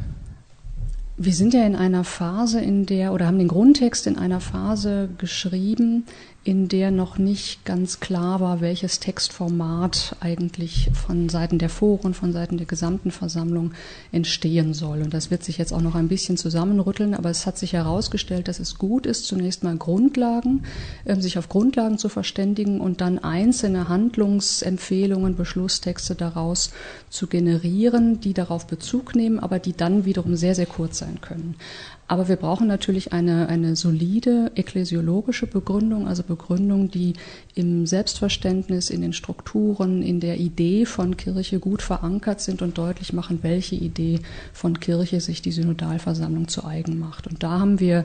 Wir 1.16 1.34
sind 1.34 1.54
ja 1.54 1.64
in 1.64 1.76
einer 1.76 2.04
Phase, 2.04 2.60
in 2.60 2.88
der, 2.88 3.14
oder 3.14 3.28
haben 3.28 3.38
den 3.38 3.48
Grundtext 3.48 4.08
in 4.08 4.18
einer 4.18 4.40
Phase 4.40 5.10
geschrieben, 5.20 6.06
in 6.46 6.68
der 6.68 6.92
noch 6.92 7.18
nicht 7.18 7.64
ganz 7.64 8.02
klar 8.02 8.42
war, 8.42 8.60
welches 8.60 9.00
Textformat 9.00 10.18
eigentlich 10.20 10.90
von 10.94 11.30
Seiten 11.30 11.58
der 11.58 11.70
Foren, 11.70 12.14
von 12.14 12.34
Seiten 12.34 12.58
der 12.58 12.66
gesamten 12.66 13.12
Versammlung 13.12 13.72
entstehen 14.12 14.74
soll. 14.74 15.04
Und 15.04 15.14
das 15.14 15.32
wird 15.32 15.44
sich 15.44 15.58
jetzt 15.58 15.72
auch 15.72 15.82
noch 15.82 15.96
ein 15.96 16.10
bisschen 16.10 16.36
zusammenrütteln, 16.36 17.14
aber 17.14 17.30
es 17.30 17.46
hat 17.46 17.58
sich 17.58 17.74
herausgestellt, 17.74 18.50
dass 18.50 18.60
es 18.60 18.78
gut 18.78 19.06
ist, 19.06 19.26
zunächst 19.26 19.64
mal 19.64 19.78
Grundlagen, 19.78 20.64
äh, 21.06 21.16
sich 21.16 21.38
auf 21.38 21.48
Grundlagen 21.48 21.98
zu 21.98 22.10
verständigen 22.10 22.82
und 22.82 23.00
dann 23.00 23.20
einzelne 23.20 23.88
Handlungsempfehlungen, 23.88 25.38
Beschlusstexte 25.38 26.16
daraus 26.16 26.72
zu 27.10 27.28
generieren, 27.28 28.20
die 28.20 28.34
darauf 28.34 28.68
Bezug 28.68 29.16
nehmen, 29.16 29.40
aber 29.40 29.60
die 29.60 29.74
dann 29.74 30.04
wiederum 30.04 30.36
sehr, 30.36 30.56
sehr 30.56 30.66
kurz 30.66 31.03
sein 31.04 31.20
können. 31.22 31.56
Aber 32.06 32.28
wir 32.28 32.36
brauchen 32.36 32.68
natürlich 32.68 33.14
eine, 33.14 33.48
eine 33.48 33.76
solide 33.76 34.52
ekklesiologische 34.56 35.48
Begründung, 35.48 36.08
also 36.08 36.22
Begründung, 36.22 36.92
die 36.92 37.14
im 37.56 37.88
Selbstverständnis, 37.88 38.90
in 38.90 39.02
den 39.02 39.14
Strukturen, 39.14 40.04
in 40.04 40.20
der 40.20 40.38
Idee 40.38 40.86
von 40.86 41.16
Kirche 41.16 41.60
gut 41.60 41.82
verankert 41.82 42.42
sind 42.42 42.62
und 42.62 42.78
deutlich 42.78 43.14
machen, 43.14 43.40
welche 43.42 43.76
Idee 43.76 44.20
von 44.52 44.80
Kirche 44.80 45.22
sich 45.22 45.42
die 45.42 45.54
Synodalversammlung 45.54 46.50
zu 46.50 46.66
eigen 46.66 47.00
macht. 47.00 47.26
Und 47.26 47.42
da 47.42 47.60
haben 47.60 47.80
wir 47.80 48.04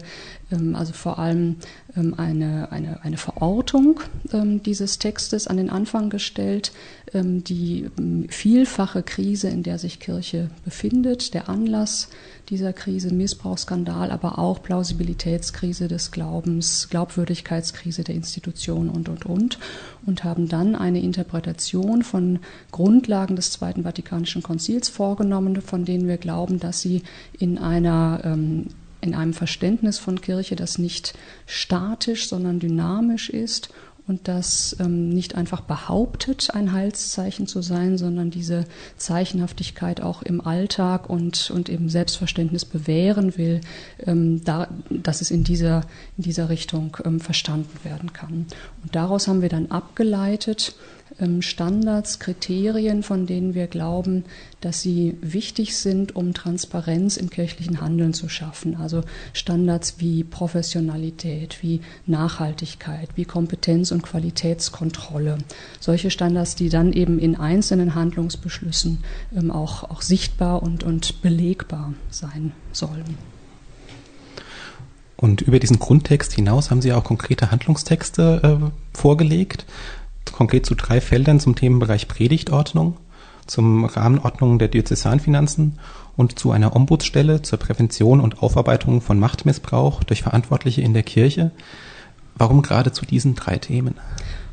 ähm, 0.52 0.76
also 0.76 0.93
vor 0.93 1.19
allem 1.19 1.57
ähm, 1.97 2.14
eine, 2.17 2.71
eine, 2.71 3.02
eine 3.02 3.17
Verortung 3.17 4.00
ähm, 4.33 4.62
dieses 4.62 4.99
Textes 4.99 5.49
an 5.49 5.57
den 5.57 5.71
Anfang 5.71 6.09
gestellt, 6.09 6.73
die 7.14 7.88
vielfache 8.28 9.02
Krise, 9.02 9.49
in 9.49 9.62
der 9.62 9.78
sich 9.78 9.99
Kirche 9.99 10.50
befindet, 10.67 11.33
der 11.33 11.49
Anlass 11.49 12.11
dieser 12.49 12.73
Krise, 12.73 13.12
Missbrauchsskandal, 13.12 14.11
aber 14.11 14.38
auch 14.38 14.62
Plausibilitätskrise 14.62 15.88
des 15.88 16.11
Glaubens, 16.11 16.88
Glaubwürdigkeitskrise 16.90 18.05
der 18.05 18.14
Institution 18.14 18.88
und, 18.88 19.09
und, 19.09 19.26
und. 19.26 19.59
Und 20.07 20.25
haben 20.25 20.49
dann 20.49 20.75
eine 20.75 21.00
Interpretation 21.00 22.02
von 22.02 22.38
Grundlagen 22.71 23.37
des 23.37 23.50
Zweiten 23.50 23.83
Vatikanischen 23.83 24.43
Konzils 24.43 24.88
vorgenommen, 24.88 25.61
von 25.61 25.85
denen 25.85 26.09
wir 26.09 26.17
glauben, 26.17 26.59
dass 26.59 26.81
sie 26.81 27.02
in 27.38 27.59
einer 27.59 28.23
ähm, 28.25 28.67
in 29.00 29.14
einem 29.14 29.33
Verständnis 29.33 29.99
von 29.99 30.21
Kirche, 30.21 30.57
das 30.57 30.78
nicht 30.78 31.17
statisch, 31.47 32.28
sondern 32.28 32.59
dynamisch 32.59 33.31
ist 33.31 33.69
und 34.09 34.27
das 34.27 34.75
ähm, 34.81 35.11
nicht 35.11 35.35
einfach 35.35 35.61
behauptet, 35.61 36.55
ein 36.55 36.73
Heilszeichen 36.73 37.47
zu 37.47 37.61
sein, 37.61 37.99
sondern 37.99 38.31
diese 38.31 38.65
Zeichenhaftigkeit 38.97 40.00
auch 40.00 40.23
im 40.23 40.41
Alltag 40.41 41.11
und, 41.11 41.50
und 41.50 41.69
im 41.69 41.91
Selbstverständnis 41.91 42.65
bewähren 42.65 43.37
will, 43.37 43.61
ähm, 44.07 44.43
da, 44.45 44.69
dass 44.88 45.21
es 45.21 45.31
in 45.31 45.45
dieser, 45.45 45.83
in 46.17 46.25
dieser 46.25 46.49
Richtung 46.49 46.97
ähm, 47.05 47.21
verstanden 47.21 47.79
werden 47.85 48.15
kann. 48.15 48.47
Und 48.83 48.95
daraus 48.97 49.29
haben 49.29 49.43
wir 49.43 49.50
dann 49.50 49.71
abgeleitet, 49.71 50.75
Standards, 51.40 52.20
Kriterien, 52.20 53.02
von 53.02 53.26
denen 53.26 53.54
wir 53.54 53.66
glauben, 53.66 54.25
dass 54.60 54.80
sie 54.80 55.16
wichtig 55.20 55.76
sind, 55.76 56.14
um 56.14 56.32
Transparenz 56.32 57.16
im 57.16 57.28
kirchlichen 57.28 57.80
Handeln 57.80 58.14
zu 58.14 58.28
schaffen. 58.28 58.76
Also 58.76 59.02
Standards 59.32 59.96
wie 59.98 60.22
Professionalität, 60.22 61.62
wie 61.62 61.80
Nachhaltigkeit, 62.06 63.08
wie 63.16 63.25
Kompetenz 63.25 63.90
und 63.90 64.02
Qualitätskontrolle. 64.02 65.38
Solche 65.80 66.10
Standards, 66.10 66.54
die 66.54 66.68
dann 66.68 66.92
eben 66.92 67.18
in 67.18 67.34
einzelnen 67.34 67.94
Handlungsbeschlüssen 67.96 68.98
ähm, 69.37 69.50
auch, 69.50 69.84
auch 69.84 70.02
sichtbar 70.02 70.62
und, 70.62 70.84
und 70.84 71.20
belegbar 71.22 71.94
sein 72.10 72.52
sollen. 72.72 73.16
Und 75.20 75.42
über 75.42 75.58
diesen 75.58 75.80
Grundtext 75.80 76.32
hinaus 76.32 76.70
haben 76.70 76.80
Sie 76.80 76.92
auch 76.92 77.02
konkrete 77.02 77.50
Handlungstexte 77.50 78.60
äh, 78.62 78.96
vorgelegt, 78.96 79.66
konkret 80.32 80.66
zu 80.66 80.75
drei 80.75 81.00
Feldern 81.00 81.40
zum 81.40 81.54
Themenbereich 81.54 82.08
Predigtordnung, 82.08 82.97
zum 83.47 83.85
Rahmenordnung 83.85 84.58
der 84.58 84.68
Diözesanfinanzen 84.68 85.78
und 86.16 86.38
zu 86.38 86.50
einer 86.50 86.75
Ombudsstelle 86.75 87.42
zur 87.42 87.58
Prävention 87.58 88.20
und 88.20 88.42
Aufarbeitung 88.42 89.00
von 89.00 89.18
Machtmissbrauch 89.18 90.04
durch 90.04 90.23
Verantwortliche 90.23 90.82
in 90.82 90.94
der 90.94 91.02
Kirche. 91.02 91.52
Warum 92.37 92.62
gerade 92.62 92.92
zu 92.92 93.06
diesen 93.06 93.35
drei 93.35 93.58
Themen? 93.58 93.94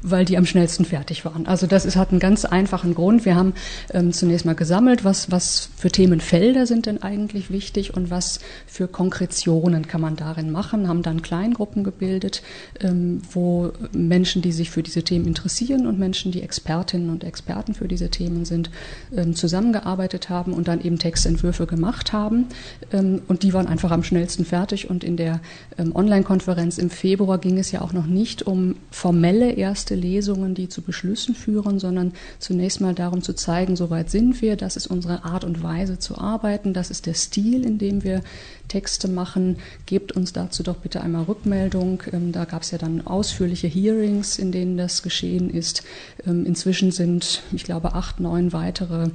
Weil 0.05 0.23
die 0.23 0.37
am 0.37 0.45
schnellsten 0.45 0.85
fertig 0.85 1.25
waren. 1.25 1.47
Also 1.47 1.65
das 1.67 1.85
ist, 1.85 1.95
hat 1.95 2.11
einen 2.11 2.19
ganz 2.19 2.45
einfachen 2.45 2.93
Grund. 2.93 3.25
Wir 3.25 3.35
haben 3.35 3.53
ähm, 3.91 4.13
zunächst 4.13 4.45
mal 4.45 4.53
gesammelt, 4.53 5.03
was, 5.03 5.31
was 5.31 5.69
für 5.75 5.89
Themenfelder 5.89 6.67
sind 6.67 6.85
denn 6.85 7.01
eigentlich 7.01 7.49
wichtig 7.49 7.95
und 7.95 8.11
was 8.11 8.39
für 8.67 8.87
Konkretionen 8.87 9.87
kann 9.87 10.01
man 10.01 10.15
darin 10.15 10.51
machen, 10.51 10.87
haben 10.87 11.01
dann 11.01 11.23
Kleingruppen 11.23 11.83
gebildet, 11.83 12.43
ähm, 12.81 13.21
wo 13.31 13.71
Menschen, 13.93 14.41
die 14.41 14.51
sich 14.51 14.69
für 14.69 14.83
diese 14.83 15.03
Themen 15.03 15.25
interessieren 15.25 15.87
und 15.87 15.97
Menschen, 15.97 16.31
die 16.31 16.43
Expertinnen 16.43 17.09
und 17.09 17.23
Experten 17.23 17.73
für 17.73 17.87
diese 17.87 18.09
Themen 18.09 18.45
sind, 18.45 18.69
ähm, 19.15 19.35
zusammengearbeitet 19.35 20.29
haben 20.29 20.53
und 20.53 20.67
dann 20.67 20.81
eben 20.81 20.99
Textentwürfe 20.99 21.65
gemacht 21.65 22.13
haben. 22.13 22.45
Ähm, 22.93 23.23
und 23.27 23.41
die 23.41 23.53
waren 23.53 23.67
einfach 23.67 23.91
am 23.91 24.03
schnellsten 24.03 24.45
fertig. 24.45 24.89
Und 24.89 25.03
in 25.03 25.17
der 25.17 25.41
ähm, 25.79 25.95
Online-Konferenz 25.95 26.77
im 26.77 26.91
Februar 26.91 27.39
ging 27.39 27.57
es 27.57 27.71
ja 27.71 27.81
auch 27.81 27.93
noch 27.93 28.05
nicht 28.05 28.43
um 28.43 28.75
formelle 28.91 29.51
erste 29.51 29.94
erste 29.95 30.07
Lesungen, 30.07 30.55
die 30.55 30.69
zu 30.69 30.81
Beschlüssen 30.81 31.35
führen, 31.35 31.79
sondern 31.79 32.13
zunächst 32.39 32.81
mal 32.81 32.93
darum 32.93 33.21
zu 33.21 33.33
zeigen, 33.33 33.75
soweit 33.75 34.09
sind 34.09 34.41
wir, 34.41 34.55
das 34.55 34.75
ist 34.75 34.87
unsere 34.87 35.23
Art 35.23 35.43
und 35.43 35.63
Weise 35.63 35.99
zu 35.99 36.17
arbeiten, 36.17 36.73
das 36.73 36.91
ist 36.91 37.05
der 37.05 37.13
Stil, 37.13 37.65
in 37.65 37.77
dem 37.77 38.03
wir 38.03 38.21
Texte 38.67 39.07
machen. 39.07 39.57
Gebt 39.85 40.11
uns 40.11 40.33
dazu 40.33 40.63
doch 40.63 40.77
bitte 40.77 41.01
einmal 41.01 41.23
Rückmeldung. 41.23 42.01
Ähm, 42.11 42.31
da 42.31 42.45
gab 42.45 42.63
es 42.63 42.71
ja 42.71 42.77
dann 42.77 43.05
ausführliche 43.05 43.67
Hearings, 43.67 44.39
in 44.39 44.51
denen 44.51 44.77
das 44.77 45.03
geschehen 45.03 45.49
ist. 45.49 45.83
Ähm, 46.25 46.45
inzwischen 46.45 46.91
sind, 46.91 47.43
ich 47.51 47.63
glaube, 47.63 47.93
acht, 47.93 48.19
neun 48.19 48.53
weitere 48.53 49.09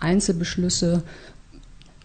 Einzelbeschlüsse 0.00 1.02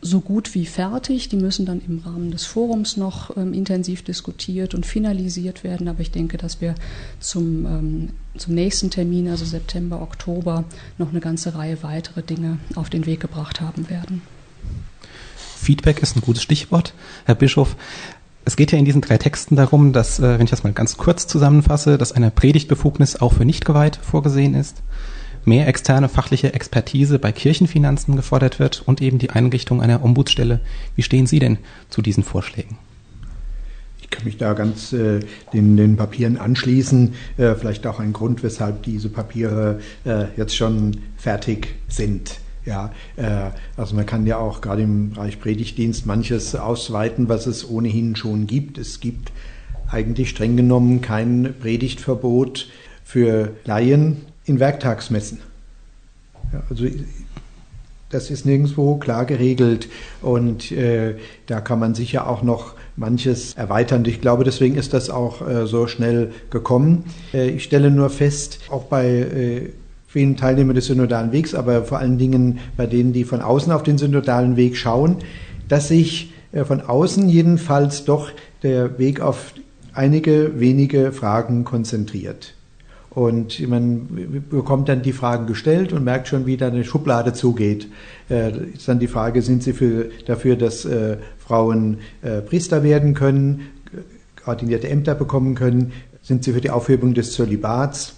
so 0.03 0.21
gut 0.21 0.53
wie 0.53 0.65
fertig. 0.65 1.29
Die 1.29 1.37
müssen 1.37 1.65
dann 1.65 1.81
im 1.87 1.99
Rahmen 1.99 2.31
des 2.31 2.45
Forums 2.45 2.97
noch 2.97 3.35
ähm, 3.37 3.53
intensiv 3.53 4.03
diskutiert 4.03 4.75
und 4.75 4.85
finalisiert 4.85 5.63
werden. 5.63 5.87
Aber 5.87 6.01
ich 6.01 6.11
denke, 6.11 6.37
dass 6.37 6.61
wir 6.61 6.75
zum, 7.19 7.65
ähm, 7.65 8.09
zum 8.37 8.53
nächsten 8.53 8.89
Termin, 8.89 9.29
also 9.29 9.45
September, 9.45 10.01
Oktober, 10.01 10.65
noch 10.97 11.09
eine 11.09 11.21
ganze 11.21 11.55
Reihe 11.55 11.81
weitere 11.81 12.21
Dinge 12.21 12.59
auf 12.75 12.89
den 12.89 13.05
Weg 13.05 13.21
gebracht 13.21 13.61
haben 13.61 13.89
werden. 13.89 14.21
Feedback 15.57 16.01
ist 16.01 16.17
ein 16.17 16.21
gutes 16.21 16.43
Stichwort, 16.43 16.93
Herr 17.25 17.35
Bischof. 17.35 17.75
Es 18.45 18.57
geht 18.57 18.73
ja 18.73 18.77
in 18.77 18.83
diesen 18.83 18.99
drei 18.99 19.17
Texten 19.17 19.55
darum, 19.55 19.93
dass, 19.93 20.19
äh, 20.19 20.37
wenn 20.37 20.43
ich 20.43 20.51
das 20.51 20.63
mal 20.63 20.73
ganz 20.73 20.97
kurz 20.97 21.27
zusammenfasse, 21.27 21.97
dass 21.97 22.11
eine 22.11 22.29
Predigtbefugnis 22.29 23.15
auch 23.15 23.33
für 23.33 23.45
Nichtgeweihte 23.45 24.01
vorgesehen 24.01 24.53
ist 24.53 24.83
mehr 25.45 25.67
externe 25.67 26.09
fachliche 26.09 26.53
Expertise 26.53 27.19
bei 27.19 27.31
Kirchenfinanzen 27.31 28.15
gefordert 28.15 28.59
wird 28.59 28.83
und 28.85 29.01
eben 29.01 29.19
die 29.19 29.29
Einrichtung 29.29 29.81
einer 29.81 30.03
Ombudsstelle. 30.03 30.59
Wie 30.95 31.03
stehen 31.03 31.27
Sie 31.27 31.39
denn 31.39 31.57
zu 31.89 32.01
diesen 32.01 32.23
Vorschlägen? 32.23 32.77
Ich 34.01 34.09
kann 34.09 34.25
mich 34.25 34.37
da 34.37 34.53
ganz 34.53 34.93
äh, 34.93 35.21
den, 35.53 35.77
den 35.77 35.97
Papieren 35.97 36.37
anschließen. 36.37 37.15
Äh, 37.37 37.55
vielleicht 37.55 37.87
auch 37.87 37.99
ein 37.99 38.13
Grund, 38.13 38.43
weshalb 38.43 38.83
diese 38.83 39.09
Papiere 39.09 39.79
äh, 40.05 40.25
jetzt 40.37 40.55
schon 40.55 40.97
fertig 41.17 41.75
sind. 41.87 42.39
Ja, 42.65 42.91
äh, 43.17 43.51
also 43.75 43.95
man 43.95 44.05
kann 44.05 44.25
ja 44.25 44.37
auch 44.37 44.61
gerade 44.61 44.83
im 44.83 45.11
Bereich 45.11 45.39
Predigtdienst 45.39 46.05
manches 46.05 46.55
ausweiten, 46.55 47.27
was 47.27 47.47
es 47.47 47.67
ohnehin 47.67 48.15
schon 48.15 48.47
gibt. 48.47 48.77
Es 48.77 48.99
gibt 48.99 49.31
eigentlich 49.89 50.29
streng 50.29 50.57
genommen 50.57 51.01
kein 51.01 51.53
Predigtverbot 51.59 52.67
für 53.03 53.51
Laien 53.65 54.21
in 54.45 54.59
Werktagsmessen. 54.59 55.39
Ja, 56.51 56.63
also 56.69 56.85
das 58.09 58.29
ist 58.29 58.45
nirgendwo 58.45 58.95
klar 58.97 59.25
geregelt 59.25 59.89
und 60.21 60.71
äh, 60.71 61.15
da 61.47 61.61
kann 61.61 61.79
man 61.79 61.95
sicher 61.95 62.29
auch 62.29 62.43
noch 62.43 62.75
manches 62.95 63.55
erweitern. 63.55 64.05
Ich 64.05 64.21
glaube, 64.21 64.43
deswegen 64.43 64.75
ist 64.75 64.93
das 64.93 65.09
auch 65.09 65.47
äh, 65.47 65.65
so 65.65 65.87
schnell 65.87 66.31
gekommen. 66.51 67.05
Äh, 67.33 67.49
ich 67.49 67.63
stelle 67.63 67.89
nur 67.89 68.09
fest, 68.09 68.59
auch 68.69 68.83
bei 68.83 69.07
äh, 69.07 69.69
vielen 70.07 70.37
Teilnehmern 70.37 70.75
des 70.75 70.85
synodalen 70.85 71.31
Wegs, 71.31 71.55
aber 71.55 71.85
vor 71.85 71.97
allen 71.97 72.19
Dingen 72.19 72.59
bei 72.77 72.85
denen, 72.85 73.13
die 73.13 73.23
von 73.23 73.41
außen 73.41 73.71
auf 73.71 73.81
den 73.81 73.97
synodalen 73.97 74.57
Weg 74.57 74.77
schauen, 74.77 75.17
dass 75.67 75.87
sich 75.87 76.33
äh, 76.51 76.63
von 76.65 76.81
außen 76.81 77.27
jedenfalls 77.29 78.05
doch 78.05 78.29
der 78.61 78.99
Weg 78.99 79.21
auf 79.21 79.53
einige 79.93 80.59
wenige 80.59 81.11
Fragen 81.11 81.63
konzentriert. 81.63 82.53
Und 83.15 83.67
man 83.67 84.43
bekommt 84.49 84.89
dann 84.89 85.03
die 85.03 85.13
Fragen 85.13 85.45
gestellt 85.45 85.93
und 85.93 86.03
merkt 86.03 86.27
schon, 86.27 86.47
wie 86.47 86.57
da 86.57 86.67
eine 86.67 86.83
Schublade 86.83 87.33
zugeht. 87.33 87.87
Äh, 88.29 88.51
ist 88.73 88.87
dann 88.87 88.99
die 88.99 89.07
Frage, 89.07 89.41
sind 89.43 89.61
Sie 89.61 89.73
für, 89.73 90.09
dafür, 90.25 90.55
dass 90.55 90.85
äh, 90.85 91.17
Frauen 91.37 91.99
äh, 92.23 92.41
Priester 92.41 92.83
werden 92.83 93.13
können, 93.13 93.67
ordinierte 94.45 94.89
Ämter 94.89 95.13
bekommen 95.13 95.53
können? 95.53 95.91
Sind 96.23 96.43
Sie 96.43 96.53
für 96.53 96.61
die 96.61 96.71
Aufhebung 96.71 97.13
des 97.13 97.33
Zölibats? 97.33 98.15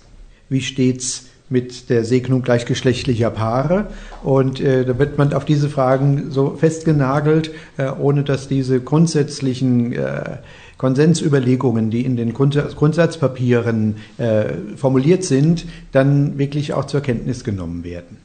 Wie 0.48 0.62
steht's 0.62 1.26
mit 1.50 1.90
der 1.90 2.04
Segnung 2.04 2.42
gleichgeschlechtlicher 2.42 3.30
Paare. 3.30 3.88
Und 4.24 4.60
äh, 4.60 4.86
da 4.86 4.98
wird 4.98 5.18
man 5.18 5.34
auf 5.34 5.46
diese 5.46 5.70
Fragen 5.70 6.32
so 6.32 6.56
festgenagelt, 6.58 7.52
äh, 7.78 7.90
ohne 7.90 8.24
dass 8.24 8.48
diese 8.48 8.80
grundsätzlichen 8.80 9.94
äh, 9.94 10.38
Konsensüberlegungen, 10.78 11.90
die 11.90 12.04
in 12.04 12.18
den 12.18 12.34
Grundsatzpapieren 12.34 13.96
äh, 14.18 14.46
formuliert 14.76 15.24
sind, 15.24 15.66
dann 15.92 16.38
wirklich 16.38 16.74
auch 16.74 16.86
zur 16.86 17.02
Kenntnis 17.02 17.44
genommen 17.44 17.84
werden. 17.84 18.18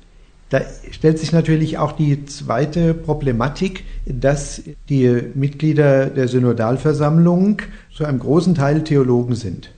Da 0.49 0.63
stellt 0.91 1.21
sich 1.21 1.31
natürlich 1.31 1.79
auch 1.79 1.93
die 1.93 2.27
zweite 2.27 2.93
Problematik, 2.93 3.85
dass 4.05 4.63
die 4.89 5.23
Mitglieder 5.35 6.07
der 6.07 6.27
Synodalversammlung 6.27 7.63
zu 7.95 8.05
einem 8.05 8.19
großen 8.19 8.57
Teil 8.57 8.83
Theologen 8.83 9.37
sind. 9.37 9.71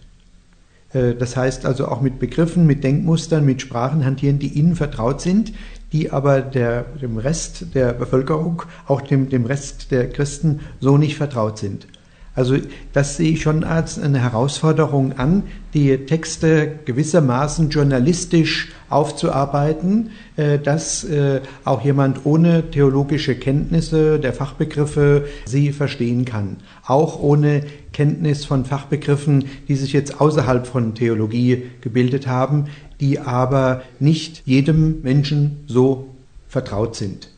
Äh, 0.92 1.14
das 1.14 1.37
heißt 1.37 1.66
also 1.66 1.88
auch 1.88 2.00
mit 2.00 2.18
Begriffen, 2.18 2.66
mit 2.66 2.84
Denkmustern, 2.84 3.44
mit 3.44 3.61
Sprachen 3.61 4.04
hantieren, 4.04 4.38
die 4.38 4.49
ihnen 4.49 4.76
vertraut 4.76 5.20
sind, 5.20 5.52
die 5.92 6.11
aber 6.11 6.40
der, 6.40 6.84
dem 7.00 7.18
Rest 7.18 7.75
der 7.75 7.92
Bevölkerung, 7.92 8.62
auch 8.87 9.02
dem, 9.02 9.28
dem 9.28 9.44
Rest 9.44 9.90
der 9.90 10.08
Christen 10.08 10.61
so 10.80 10.96
nicht 10.96 11.16
vertraut 11.16 11.58
sind. 11.58 11.87
Also 12.34 12.56
das 12.94 13.18
sehe 13.18 13.32
ich 13.32 13.42
schon 13.42 13.62
als 13.62 13.98
eine 13.98 14.18
Herausforderung 14.18 15.18
an, 15.18 15.42
die 15.74 15.98
Texte 16.06 16.78
gewissermaßen 16.86 17.68
journalistisch 17.68 18.72
aufzuarbeiten, 18.88 20.10
äh, 20.36 20.58
dass 20.58 21.04
äh, 21.04 21.42
auch 21.64 21.82
jemand 21.82 22.24
ohne 22.24 22.70
theologische 22.70 23.34
Kenntnisse 23.34 24.18
der 24.18 24.32
Fachbegriffe 24.32 25.26
sie 25.44 25.72
verstehen 25.72 26.24
kann. 26.24 26.56
Auch 26.86 27.20
ohne 27.20 27.64
Kenntnis 27.92 28.46
von 28.46 28.64
Fachbegriffen, 28.64 29.44
die 29.68 29.76
sich 29.76 29.92
jetzt 29.92 30.20
außerhalb 30.20 30.66
von 30.66 30.94
Theologie 30.94 31.64
gebildet 31.82 32.26
haben, 32.26 32.66
die 32.98 33.18
aber 33.18 33.82
nicht 34.00 34.42
jedem 34.46 35.02
Menschen 35.02 35.64
so 35.66 36.08
vertraut 36.48 36.96
sind. 36.96 37.28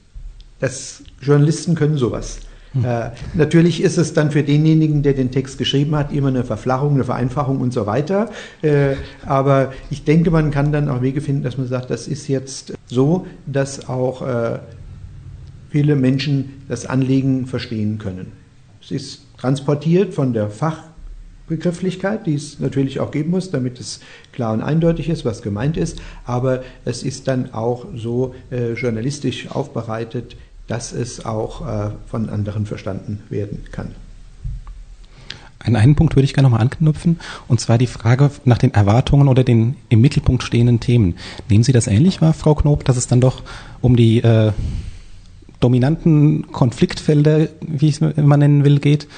Das 0.61 1.03
Journalisten 1.21 1.75
können 1.75 1.99
sowas. 1.99 2.39
Äh, 2.83 3.11
natürlich 3.35 3.83
ist 3.83 3.99
es 3.99 4.15
dann 4.15 4.31
für 4.31 4.43
denjenigen, 4.43 5.03
der 5.03 5.15
den 5.15 5.31
Text 5.31 5.59
geschrieben 5.59 5.95
hat, 5.95 6.13
immer 6.13 6.29
eine 6.29 6.45
Verflachung, 6.45 6.95
eine 6.95 7.05
Vereinfachung 7.05 7.61
und 7.61 7.73
so 7.73 7.87
weiter. 7.87 8.31
Äh, 8.63 8.97
aber 9.25 9.73
ich 9.91 10.05
denke, 10.05 10.31
man 10.31 10.51
kann 10.51 10.73
dann 10.73 10.89
auch 10.89 11.01
Wege 11.01 11.21
finden, 11.21 11.43
dass 11.43 11.57
man 11.57 11.69
sagt, 11.69 11.91
das 11.91 12.09
ist 12.09 12.27
jetzt 12.29 12.75
so, 12.87 13.27
dass 13.47 13.89
auch 13.89 14.23
äh, 14.23 14.59
viele 15.71 15.95
Menschen 15.97 16.63
das 16.69 16.87
Anliegen 16.87 17.47
verstehen 17.47 17.99
können. 17.99 18.33
Es 18.83 18.91
ist 18.91 19.23
transportiert 19.39 20.13
von 20.13 20.33
der 20.33 20.51
Fachbegrifflichkeit, 20.51 22.27
die 22.27 22.35
es 22.35 22.59
natürlich 22.61 23.01
auch 23.01 23.11
geben 23.11 23.31
muss, 23.31 23.51
damit 23.51 23.79
es 23.79 24.01
klar 24.33 24.53
und 24.53 24.63
eindeutig 24.63 25.09
ist, 25.09 25.25
was 25.25 25.43
gemeint 25.43 25.77
ist, 25.77 26.01
aber 26.25 26.63
es 26.85 27.03
ist 27.03 27.29
dann 27.29 27.53
auch 27.55 27.87
so 27.95 28.35
äh, 28.51 28.73
journalistisch 28.73 29.51
aufbereitet, 29.51 30.37
dass 30.67 30.93
es 30.93 31.25
auch 31.25 31.67
äh, 31.67 31.91
von 32.07 32.29
anderen 32.29 32.67
verstanden 32.67 33.23
werden 33.29 33.65
kann. 33.71 33.95
An 35.59 35.77
einen 35.77 35.95
Punkt 35.95 36.15
würde 36.15 36.25
ich 36.25 36.35
gerne 36.35 36.49
nochmal 36.49 36.61
anknüpfen, 36.61 37.19
und 37.49 37.59
zwar 37.59 37.79
die 37.79 37.87
Frage 37.87 38.31
nach 38.45 38.59
den 38.59 38.75
Erwartungen 38.75 39.29
oder 39.29 39.45
den 39.45 39.77
im 39.89 40.03
Mittelpunkt 40.03 40.43
stehenden 40.43 40.79
Themen. 40.79 41.15
Nehmen 41.49 41.65
Sie 41.65 41.73
das 41.73 41.87
ähnlich 41.87 42.21
wahr, 42.21 42.35
Frau 42.35 42.55
Knob, 42.55 42.85
dass 42.85 42.99
es 42.99 43.07
dann 43.07 43.23
doch 43.23 43.43
um 43.81 43.97
die 43.97 44.19
äh, 44.23 44.53
dominanten 45.61 46.53
Konfliktfelder, 46.53 47.49
wie 47.63 47.89
ich 47.89 48.03
es 48.03 48.17
immer 48.19 48.37
nennen 48.37 48.65
will, 48.65 48.79
geht? 48.79 49.09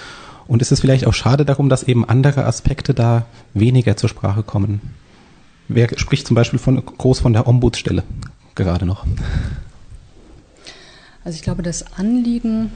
Und 0.47 0.63
ist 0.63 0.71
es 0.71 0.81
vielleicht 0.81 1.09
auch 1.09 1.15
schade 1.15 1.45
darum, 1.45 1.69
dass 1.69 1.83
eben 1.83 2.09
andere 2.09 2.45
Aspekte 2.45 2.95
da 2.95 3.27
weniger 3.53 3.97
zur 3.97 4.09
Sprache 4.09 4.45
kommen? 4.45 4.81
Wer 5.67 5.89
spricht 5.99 6.29
zum 6.29 6.37
Beispiel 6.37 6.61
von, 6.61 6.85
groß 6.85 7.19
von 7.19 7.33
der 7.33 7.49
Ombudsstelle 7.49 8.05
gerade 8.55 8.87
noch? 8.87 9.05
Also 11.27 11.35
ich 11.35 11.43
glaube, 11.43 11.65
das 11.65 11.99
Anliegen 11.99 12.71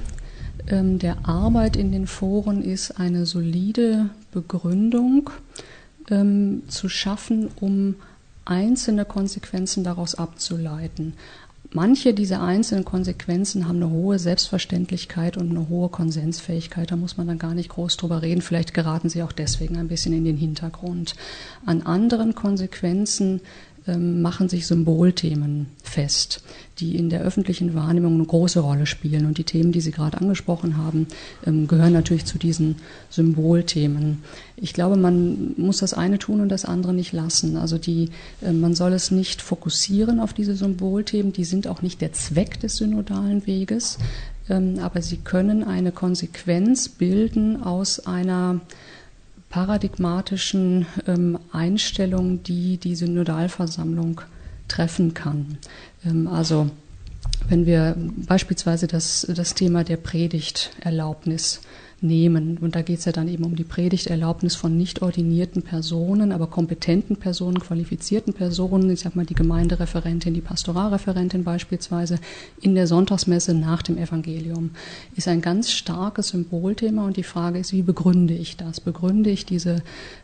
ähm, 0.67 0.99
der 0.99 1.29
Arbeit 1.29 1.77
in 1.77 1.93
den 1.93 2.09
Foren 2.09 2.63
ist, 2.63 2.99
eine 2.99 3.25
solide 3.25 4.11
Begründung 4.33 5.31
ähm, 6.11 6.65
zu 6.67 6.89
schaffen, 6.89 7.49
um 7.61 7.95
einzelne 8.45 9.05
Konsequenzen 9.05 9.85
daraus 9.85 10.17
abzuleiten. 10.17 11.15
Manche 11.73 12.13
dieser 12.13 12.43
einzelnen 12.43 12.85
Konsequenzen 12.85 13.69
haben 13.69 13.77
eine 13.77 13.91
hohe 13.91 14.19
Selbstverständlichkeit 14.19 15.37
und 15.37 15.51
eine 15.51 15.69
hohe 15.69 15.89
Konsensfähigkeit. 15.89 16.91
Da 16.91 16.97
muss 16.97 17.17
man 17.17 17.29
dann 17.29 17.39
gar 17.39 17.55
nicht 17.55 17.69
groß 17.69 17.97
drüber 17.97 18.23
reden. 18.23 18.43
Vielleicht 18.43 18.75
geraten 18.75 19.09
sie 19.09 19.23
auch 19.23 19.31
deswegen 19.31 19.77
ein 19.77 19.87
bisschen 19.87 20.13
in 20.13 20.25
den 20.25 20.37
Hintergrund. 20.37 21.15
An 21.65 21.83
anderen 21.83 22.35
Konsequenzen 22.35 23.41
machen 23.87 24.49
sich 24.49 24.67
Symbolthemen 24.67 25.67
fest, 25.83 26.43
die 26.79 26.97
in 26.97 27.11
der 27.11 27.23
öffentlichen 27.23 27.75
Wahrnehmung 27.75 28.15
eine 28.15 28.25
große 28.25 28.61
Rolle 28.61 28.87
spielen. 28.87 29.27
Und 29.27 29.39
die 29.39 29.45
Themen, 29.45 29.73
die 29.73 29.81
Sie 29.81 29.91
gerade 29.91 30.21
angesprochen 30.21 30.77
haben, 30.77 31.07
ähm, 31.47 31.67
gehören 31.67 31.93
natürlich 31.93 32.25
zu 32.25 32.39
diesen 32.39 32.77
Symbolthemen. 33.11 34.23
Ich 34.57 34.73
glaube, 34.73 34.97
man 34.97 35.55
muss 35.57 35.79
das 35.79 35.95
eine 35.95 36.19
tun 36.19 36.41
und 36.41 36.51
das 36.51 36.65
andere 36.65 36.93
nicht 36.95 37.13
lassen. 37.13 37.57
Also 37.57 37.79
die, 37.79 38.11
äh, 38.43 38.53
man 38.53 38.75
soll 38.75 38.93
es 38.93 39.11
nicht 39.11 39.43
fokussieren 39.43 40.21
auf 40.21 40.33
diese 40.33 40.55
Symbolthemen. 40.55 41.33
Die 41.33 41.45
sind 41.45 41.67
auch 41.67 41.83
nicht 41.83 42.01
der 42.01 42.13
Zweck 42.13 42.61
des 42.61 42.77
synodalen 42.77 43.47
Weges, 43.47 43.99
ähm, 44.49 44.79
aber 44.81 45.03
sie 45.03 45.19
können 45.19 45.65
eine 45.65 45.93
Konsequenz 45.93 46.89
bilden 46.89 47.63
aus 47.63 48.01
einer 48.07 48.61
paradigmatischen 49.51 50.87
ähm, 51.07 51.39
Einstellung, 51.53 52.43
die 52.43 52.79
die 52.79 52.95
Synodalversammlung 52.95 54.23
treffen 54.69 55.13
kann. 55.13 55.59
Ähm, 56.07 56.27
also 56.29 56.71
wenn 57.49 57.67
wir 57.67 57.97
beispielsweise 58.27 58.87
das, 58.87 59.27
das 59.29 59.55
Thema 59.55 59.85
der 59.85 59.97
Predigterlaubnis 59.97 61.61
nehmen. 62.03 62.59
Und 62.61 62.75
da 62.75 62.83
geht 62.83 63.01
es 63.01 63.05
ja 63.05 63.13
dann 63.13 63.29
eben 63.29 63.45
um 63.45 63.57
die 63.57 63.65
Predigterlaubnis 63.65 64.55
von 64.55 64.77
nicht 64.77 65.03
ordinierten 65.03 65.63
Personen, 65.63 66.33
aber 66.33 66.47
kompetenten 66.47 67.17
Personen, 67.17 67.61
qualifizierten 67.61 68.33
Personen, 68.33 68.91
ich 68.91 69.01
sag 69.01 69.17
mal 69.17 69.27
die 69.27 69.35
Gemeindereferentin, 69.35 70.35
die 70.35 70.41
Pastoralreferentin 70.41 71.45
beispielsweise, 71.45 72.19
in 72.61 72.75
der 72.75 72.87
Sonntagsmesse 72.87 73.55
nach 73.55 73.83
dem 73.83 73.99
Evangelium. 73.99 74.71
Ist 75.15 75.29
ein 75.29 75.43
ganz 75.43 75.71
starkes 75.71 76.29
Symbolthema 76.29 77.05
und 77.05 77.17
die 77.17 77.23
Frage 77.23 77.59
ist, 77.59 77.73
wie 77.73 77.83
begründe 77.83 78.35
ich 78.35 78.57
das? 78.57 78.81
Begründe 78.81 79.31
ich 79.31 79.45
diese 79.45 79.83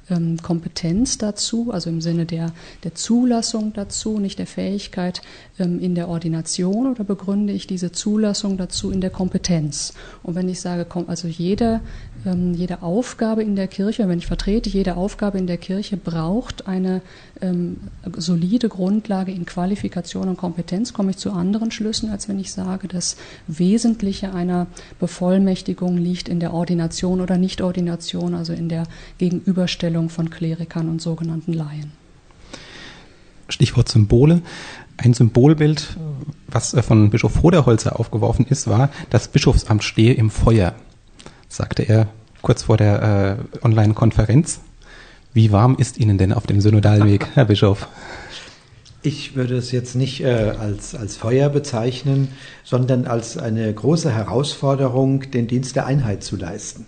ähm, 0.09 0.38
Kompetenz 0.42 1.18
dazu, 1.18 1.73
also 1.73 1.90
im 1.90 2.00
Sinne 2.00 2.25
der, 2.25 2.52
der 2.85 2.95
Zulassung 2.95 3.73
dazu, 3.75 4.18
nicht 4.18 4.38
der 4.38 4.47
Fähigkeit 4.47 5.21
ähm, 5.59 5.78
in 5.80 5.95
der 5.95 6.09
Ordination 6.09 6.87
oder 6.87 7.04
begründe 7.04 7.52
ich 7.52 7.66
diese 7.66 7.92
Zulassung 7.92 8.56
dazu 8.56 8.90
in 8.90 9.00
der 9.00 9.11
Kompetenz? 9.11 9.92
Und 10.23 10.35
wenn 10.35 10.49
ich 10.49 10.61
sage, 10.61 10.87
also 11.06 11.28
jede, 11.66 11.80
ähm, 12.25 12.54
jede 12.54 12.82
Aufgabe 12.82 13.42
in 13.42 13.56
der 13.56 13.68
Kirche, 13.68 14.08
wenn 14.08 14.18
ich 14.18 14.26
vertrete, 14.26 14.68
jede 14.68 14.96
Aufgabe 14.96 15.38
in 15.38 15.46
der 15.46 15.58
Kirche 15.58 15.96
braucht 15.96 16.66
eine 16.66 17.02
ähm, 17.40 17.78
solide 18.16 18.68
Grundlage 18.68 19.32
in 19.32 19.46
Qualifikation 19.46 20.28
und 20.28 20.37
Kompetenz, 20.37 20.92
komme 20.92 21.11
ich 21.11 21.16
zu 21.18 21.32
anderen 21.32 21.70
Schlüssen, 21.70 22.11
als 22.11 22.28
wenn 22.28 22.38
ich 22.38 22.52
sage, 22.52 22.88
das 22.88 23.16
Wesentliche 23.46 24.32
einer 24.32 24.66
Bevollmächtigung 24.99 25.96
liegt 25.96 26.28
in 26.28 26.40
der 26.40 26.52
Ordination 26.52 27.20
oder 27.20 27.37
Nichtordination, 27.37 28.35
also 28.35 28.52
in 28.52 28.68
der 28.68 28.85
Gegenüberstellung 29.18 30.08
von 30.08 30.30
Klerikern 30.30 30.88
und 30.88 31.00
sogenannten 31.00 31.52
Laien. 31.52 31.92
Stichwort 33.49 33.88
Symbole. 33.88 34.42
Ein 34.99 35.12
Symbolbild, 35.12 35.99
was 36.49 36.73
äh, 36.73 36.82
von 36.82 37.11
Bischof 37.11 37.42
Hoderholzer 37.42 38.00
aufgeworfen 38.00 38.46
ist, 38.49 38.66
war, 38.66 38.88
das 39.11 39.28
Bischofsamt 39.28 39.85
stehe 39.85 40.14
im 40.14 40.30
Feuer, 40.30 40.75
sagte 41.49 41.83
er 41.83 42.09
kurz 42.43 42.65
vor 42.65 42.76
der 42.76 43.38
äh, 43.62 43.65
Online-Konferenz. 43.65 44.61
Wie 45.33 45.53
warm 45.53 45.77
ist 45.79 45.99
Ihnen 45.99 46.16
denn 46.16 46.33
auf 46.33 46.47
dem 46.47 46.61
Synodalweg, 46.61 47.27
Herr 47.35 47.44
Bischof? 47.44 47.88
Ich 49.03 49.37
würde 49.37 49.57
es 49.57 49.70
jetzt 49.70 49.94
nicht 49.94 50.23
äh, 50.23 50.55
als, 50.59 50.94
als 50.94 51.16
Feuer 51.16 51.49
bezeichnen, 51.49 52.29
sondern 52.64 53.07
als 53.07 53.38
eine 53.38 53.73
große 53.73 54.12
Herausforderung, 54.12 55.31
den 55.31 55.47
Dienst 55.47 55.77
der 55.77 55.87
Einheit 55.87 56.25
zu 56.25 56.37
leisten. 56.37 56.87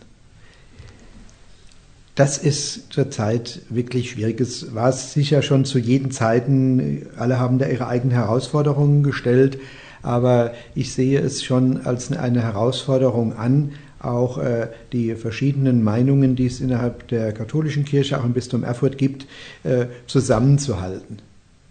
Das 2.14 2.38
ist 2.38 2.92
zurzeit 2.92 3.61
wirklich 3.68 4.11
schwierig. 4.11 4.40
Es 4.40 4.74
war 4.74 4.88
es 4.88 5.12
sicher 5.12 5.42
schon 5.42 5.64
zu 5.64 5.78
jeden 5.78 6.11
Zeiten. 6.11 7.06
Alle 7.16 7.38
haben 7.38 7.61
da 7.61 7.66
ihre 7.68 7.87
eigenen 7.87 8.16
Herausforderungen 8.16 9.04
gestellt. 9.04 9.61
Aber 10.02 10.52
ich 10.74 10.92
sehe 10.92 11.20
es 11.20 11.44
schon 11.44 11.87
als 11.87 12.11
eine 12.11 12.42
Herausforderung 12.42 13.37
an, 13.37 13.72
auch 14.00 14.38
äh, 14.38 14.68
die 14.92 15.14
verschiedenen 15.14 15.82
Meinungen, 15.82 16.37
die 16.37 16.46
es 16.46 16.61
innerhalb 16.61 17.08
der 17.08 17.32
katholischen 17.32 17.84
Kirche, 17.84 18.18
auch 18.18 18.24
im 18.24 18.32
Bistum 18.32 18.64
Erfurt 18.64 18.98
gibt, 18.98 19.26
äh, 19.64 19.87
zusammenzuhalten. 20.06 21.18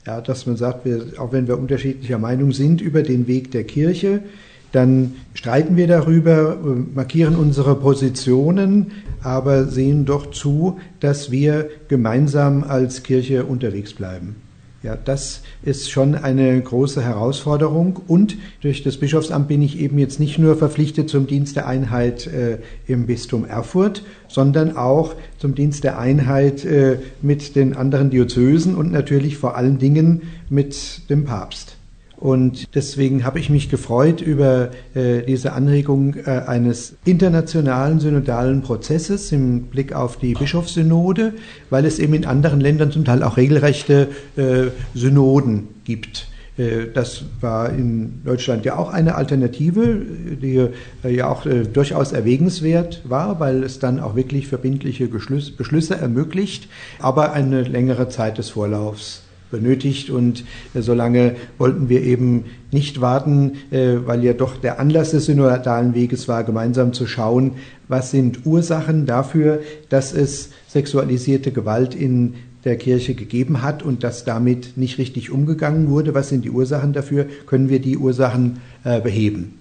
Ja, 0.05 0.21
dass 0.21 0.45
man 0.45 0.55
sagt, 0.55 0.85
wir, 0.85 1.05
auch 1.17 1.31
wenn 1.33 1.47
wir 1.47 1.57
unterschiedlicher 1.57 2.17
Meinung 2.17 2.53
sind 2.53 2.81
über 2.81 3.03
den 3.03 3.27
Weg 3.27 3.51
der 3.51 3.65
Kirche, 3.65 4.21
dann 4.71 5.15
streiten 5.33 5.77
wir 5.77 5.87
darüber, 5.87 6.57
markieren 6.93 7.35
unsere 7.35 7.75
Positionen, 7.75 8.91
aber 9.21 9.65
sehen 9.65 10.05
doch 10.05 10.31
zu, 10.31 10.79
dass 10.99 11.31
wir 11.31 11.69
gemeinsam 11.87 12.63
als 12.63 13.03
Kirche 13.03 13.45
unterwegs 13.45 13.93
bleiben. 13.93 14.35
Ja, 14.83 14.95
das 14.95 15.41
ist 15.63 15.89
schon 15.89 16.13
eine 16.13 16.61
große 16.61 17.03
Herausforderung. 17.03 17.99
Und 18.07 18.37
durch 18.61 18.83
das 18.83 18.97
Bischofsamt 18.97 19.47
bin 19.47 19.61
ich 19.63 19.79
eben 19.79 19.97
jetzt 19.97 20.19
nicht 20.19 20.37
nur 20.37 20.55
verpflichtet 20.55 21.09
zum 21.09 21.25
Dienst 21.25 21.55
der 21.55 21.67
Einheit 21.67 22.27
äh, 22.27 22.59
im 22.85 23.07
Bistum 23.07 23.43
Erfurt, 23.43 24.03
sondern 24.27 24.77
auch 24.77 25.15
zum 25.39 25.55
Dienst 25.55 25.83
der 25.83 25.97
Einheit 25.97 26.63
äh, 26.63 26.99
mit 27.23 27.55
den 27.55 27.75
anderen 27.75 28.11
Diözesen 28.11 28.75
und 28.75 28.91
natürlich 28.91 29.37
vor 29.37 29.55
allen 29.57 29.79
Dingen 29.79 30.23
mit 30.49 31.09
dem 31.09 31.25
Papst. 31.25 31.77
Und 32.17 32.73
deswegen 32.73 33.23
habe 33.23 33.39
ich 33.39 33.51
mich 33.51 33.69
gefreut 33.69 34.21
über 34.21 34.71
äh, 34.95 35.21
diese 35.21 35.53
Anregung 35.53 36.15
äh, 36.15 36.41
eines 36.47 36.95
internationalen 37.05 37.99
synodalen 37.99 38.63
Prozesses 38.63 39.31
im 39.31 39.67
Blick 39.67 39.93
auf 39.93 40.17
die 40.17 40.33
Bischofssynode, 40.33 41.33
weil 41.69 41.85
es 41.85 41.99
eben 41.99 42.15
in 42.15 42.25
anderen 42.25 42.59
Ländern 42.59 42.91
zum 42.91 43.05
Teil 43.05 43.21
auch 43.21 43.37
regelrechte 43.37 44.07
äh, 44.35 44.71
Synoden 44.95 45.67
gibt. 45.83 46.27
Äh, 46.57 46.87
das 46.91 47.23
war 47.39 47.69
in 47.69 48.23
Deutschland 48.25 48.65
ja 48.65 48.77
auch 48.77 48.91
eine 48.91 49.13
Alternative, 49.13 50.01
die 50.41 50.67
äh, 51.03 51.15
ja 51.15 51.29
auch 51.29 51.45
äh, 51.45 51.65
durchaus 51.65 52.13
erwägenswert 52.13 53.01
war, 53.03 53.39
weil 53.39 53.63
es 53.63 53.77
dann 53.77 53.99
auch 53.99 54.15
wirklich 54.15 54.47
verbindliche 54.47 55.07
Beschlüsse 55.07 55.95
ermöglicht, 55.95 56.67
aber 56.97 57.33
eine 57.33 57.61
längere 57.61 58.09
Zeit 58.09 58.39
des 58.39 58.49
Vorlaufs 58.49 59.21
benötigt 59.51 60.09
und 60.09 60.43
äh, 60.73 60.81
solange 60.81 61.35
wollten 61.57 61.89
wir 61.89 62.03
eben 62.03 62.45
nicht 62.71 63.01
warten, 63.01 63.53
äh, 63.71 63.95
weil 64.05 64.23
ja 64.23 64.33
doch 64.33 64.57
der 64.57 64.79
Anlass 64.79 65.11
des 65.11 65.25
synodalen 65.25 65.93
Weges 65.93 66.27
war, 66.27 66.43
gemeinsam 66.43 66.93
zu 66.93 67.07
schauen, 67.07 67.53
was 67.87 68.11
sind 68.11 68.45
Ursachen 68.45 69.05
dafür, 69.05 69.61
dass 69.89 70.13
es 70.13 70.49
sexualisierte 70.67 71.51
Gewalt 71.51 71.95
in 71.95 72.35
der 72.65 72.75
Kirche 72.77 73.15
gegeben 73.15 73.61
hat 73.61 73.81
und 73.81 74.03
dass 74.03 74.25
damit 74.25 74.77
nicht 74.77 74.97
richtig 74.97 75.31
umgegangen 75.31 75.89
wurde. 75.89 76.13
Was 76.13 76.29
sind 76.29 76.43
die 76.43 76.51
Ursachen 76.51 76.91
dafür? 76.91 77.25
Können 77.45 77.69
wir 77.69 77.79
die 77.79 77.97
Ursachen 77.97 78.59
äh, 78.83 78.99
beheben? 78.99 79.56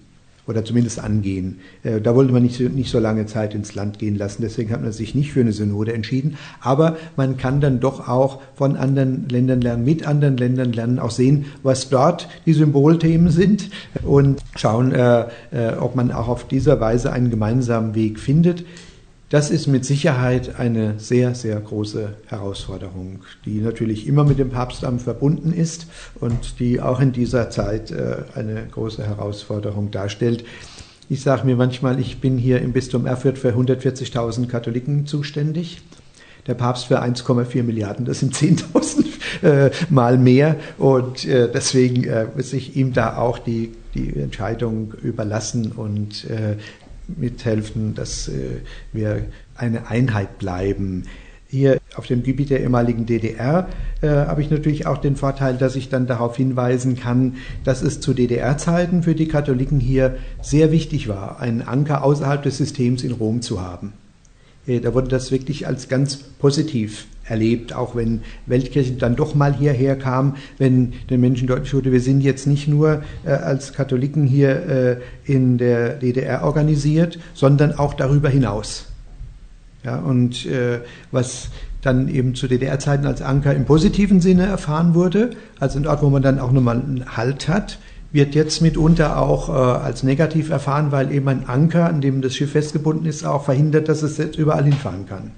Oder 0.46 0.64
zumindest 0.64 0.98
angehen. 0.98 1.58
Äh, 1.82 2.00
da 2.00 2.14
wollte 2.14 2.32
man 2.32 2.42
nicht, 2.42 2.60
nicht 2.60 2.90
so 2.90 2.98
lange 2.98 3.26
Zeit 3.26 3.54
ins 3.54 3.74
Land 3.74 3.98
gehen 3.98 4.16
lassen, 4.16 4.42
deswegen 4.42 4.70
hat 4.70 4.82
man 4.82 4.92
sich 4.92 5.14
nicht 5.14 5.32
für 5.32 5.40
eine 5.40 5.52
Synode 5.52 5.92
entschieden. 5.92 6.36
Aber 6.60 6.96
man 7.16 7.36
kann 7.36 7.60
dann 7.60 7.80
doch 7.80 8.08
auch 8.08 8.40
von 8.54 8.76
anderen 8.76 9.28
Ländern 9.28 9.60
lernen, 9.60 9.84
mit 9.84 10.06
anderen 10.06 10.36
Ländern 10.36 10.72
lernen, 10.72 10.98
auch 10.98 11.10
sehen, 11.10 11.46
was 11.62 11.88
dort 11.88 12.28
die 12.46 12.52
Symbolthemen 12.52 13.30
sind 13.30 13.70
und 14.02 14.40
schauen, 14.56 14.92
äh, 14.92 15.26
äh, 15.50 15.74
ob 15.78 15.96
man 15.96 16.12
auch 16.12 16.28
auf 16.28 16.46
dieser 16.46 16.80
Weise 16.80 17.12
einen 17.12 17.30
gemeinsamen 17.30 17.94
Weg 17.94 18.20
findet. 18.20 18.64
Das 19.28 19.50
ist 19.50 19.66
mit 19.66 19.84
Sicherheit 19.84 20.54
eine 20.60 21.00
sehr, 21.00 21.34
sehr 21.34 21.58
große 21.58 22.14
Herausforderung, 22.26 23.24
die 23.44 23.60
natürlich 23.60 24.06
immer 24.06 24.22
mit 24.22 24.38
dem 24.38 24.50
Papstamt 24.50 25.02
verbunden 25.02 25.52
ist 25.52 25.88
und 26.20 26.60
die 26.60 26.80
auch 26.80 27.00
in 27.00 27.10
dieser 27.10 27.50
Zeit 27.50 27.90
äh, 27.90 28.18
eine 28.36 28.68
große 28.70 29.04
Herausforderung 29.04 29.90
darstellt. 29.90 30.44
Ich 31.08 31.22
sage 31.22 31.44
mir 31.44 31.56
manchmal, 31.56 31.98
ich 31.98 32.20
bin 32.20 32.38
hier 32.38 32.60
im 32.60 32.72
Bistum 32.72 33.04
Erfurt 33.04 33.36
für 33.38 33.50
140.000 33.50 34.46
Katholiken 34.46 35.06
zuständig. 35.06 35.82
Der 36.46 36.54
Papst 36.54 36.86
für 36.86 37.02
1,4 37.02 37.64
Milliarden, 37.64 38.04
das 38.04 38.20
sind 38.20 38.32
10.000 38.32 39.06
äh, 39.42 39.70
Mal 39.90 40.18
mehr. 40.18 40.54
Und 40.78 41.24
äh, 41.24 41.50
deswegen 41.52 42.04
äh, 42.04 42.26
muss 42.36 42.52
ich 42.52 42.76
ihm 42.76 42.92
da 42.92 43.16
auch 43.16 43.40
die, 43.40 43.72
die 43.94 44.14
Entscheidung 44.20 44.94
überlassen 45.02 45.72
und 45.72 46.30
äh, 46.30 46.58
mithelfen, 47.08 47.94
dass 47.94 48.28
äh, 48.28 48.60
wir 48.92 49.26
eine 49.54 49.88
Einheit 49.88 50.38
bleiben. 50.38 51.04
Hier 51.48 51.78
auf 51.94 52.06
dem 52.06 52.22
Gebiet 52.22 52.50
der 52.50 52.60
ehemaligen 52.60 53.06
DDR 53.06 53.68
äh, 54.02 54.08
habe 54.08 54.42
ich 54.42 54.50
natürlich 54.50 54.86
auch 54.86 54.98
den 54.98 55.16
Vorteil, 55.16 55.56
dass 55.56 55.76
ich 55.76 55.88
dann 55.88 56.06
darauf 56.06 56.36
hinweisen 56.36 56.96
kann, 56.96 57.36
dass 57.62 57.82
es 57.82 58.00
zu 58.00 58.14
DDR-Zeiten 58.14 59.04
für 59.04 59.14
die 59.14 59.28
Katholiken 59.28 59.78
hier 59.78 60.16
sehr 60.42 60.72
wichtig 60.72 61.08
war, 61.08 61.40
einen 61.40 61.62
Anker 61.62 62.02
außerhalb 62.02 62.42
des 62.42 62.58
Systems 62.58 63.04
in 63.04 63.12
Rom 63.12 63.42
zu 63.42 63.62
haben. 63.62 63.92
Äh, 64.66 64.80
da 64.80 64.92
wurde 64.94 65.08
das 65.08 65.30
wirklich 65.30 65.66
als 65.66 65.88
ganz 65.88 66.16
positiv 66.16 67.06
erlebt, 67.28 67.72
auch 67.74 67.94
wenn 67.96 68.22
Weltkirchen 68.46 68.98
dann 68.98 69.16
doch 69.16 69.34
mal 69.34 69.54
hierher 69.54 69.96
kam, 69.96 70.36
wenn 70.58 70.92
den 71.10 71.20
Menschen 71.20 71.48
deutlich 71.48 71.74
wurde, 71.74 71.92
wir 71.92 72.00
sind 72.00 72.20
jetzt 72.20 72.46
nicht 72.46 72.68
nur 72.68 73.02
äh, 73.24 73.30
als 73.30 73.72
Katholiken 73.72 74.26
hier 74.26 74.50
äh, 74.50 74.96
in 75.24 75.58
der 75.58 75.94
DDR 75.94 76.44
organisiert, 76.44 77.18
sondern 77.34 77.72
auch 77.72 77.94
darüber 77.94 78.28
hinaus. 78.28 78.86
Ja, 79.84 79.98
und 79.98 80.46
äh, 80.46 80.80
was 81.12 81.48
dann 81.80 82.08
eben 82.08 82.34
zu 82.34 82.48
DDR-Zeiten 82.48 83.06
als 83.06 83.22
Anker 83.22 83.54
im 83.54 83.64
positiven 83.64 84.20
Sinne 84.20 84.46
erfahren 84.46 84.94
wurde, 84.94 85.30
als 85.60 85.76
ein 85.76 85.86
Ort, 85.86 86.02
wo 86.02 86.10
man 86.10 86.22
dann 86.22 86.40
auch 86.40 86.50
nochmal 86.50 86.76
einen 86.76 87.16
Halt 87.16 87.48
hat, 87.48 87.78
wird 88.12 88.34
jetzt 88.34 88.62
mitunter 88.62 89.20
auch 89.20 89.48
äh, 89.48 89.52
als 89.52 90.02
negativ 90.02 90.50
erfahren, 90.50 90.90
weil 90.90 91.12
eben 91.12 91.28
ein 91.28 91.48
Anker, 91.48 91.86
an 91.86 92.00
dem 92.00 92.22
das 92.22 92.34
Schiff 92.34 92.52
festgebunden 92.52 93.06
ist, 93.06 93.24
auch 93.24 93.44
verhindert, 93.44 93.88
dass 93.88 94.02
es 94.02 94.16
jetzt 94.16 94.38
überall 94.38 94.64
hinfahren 94.64 95.06
kann. 95.06 95.30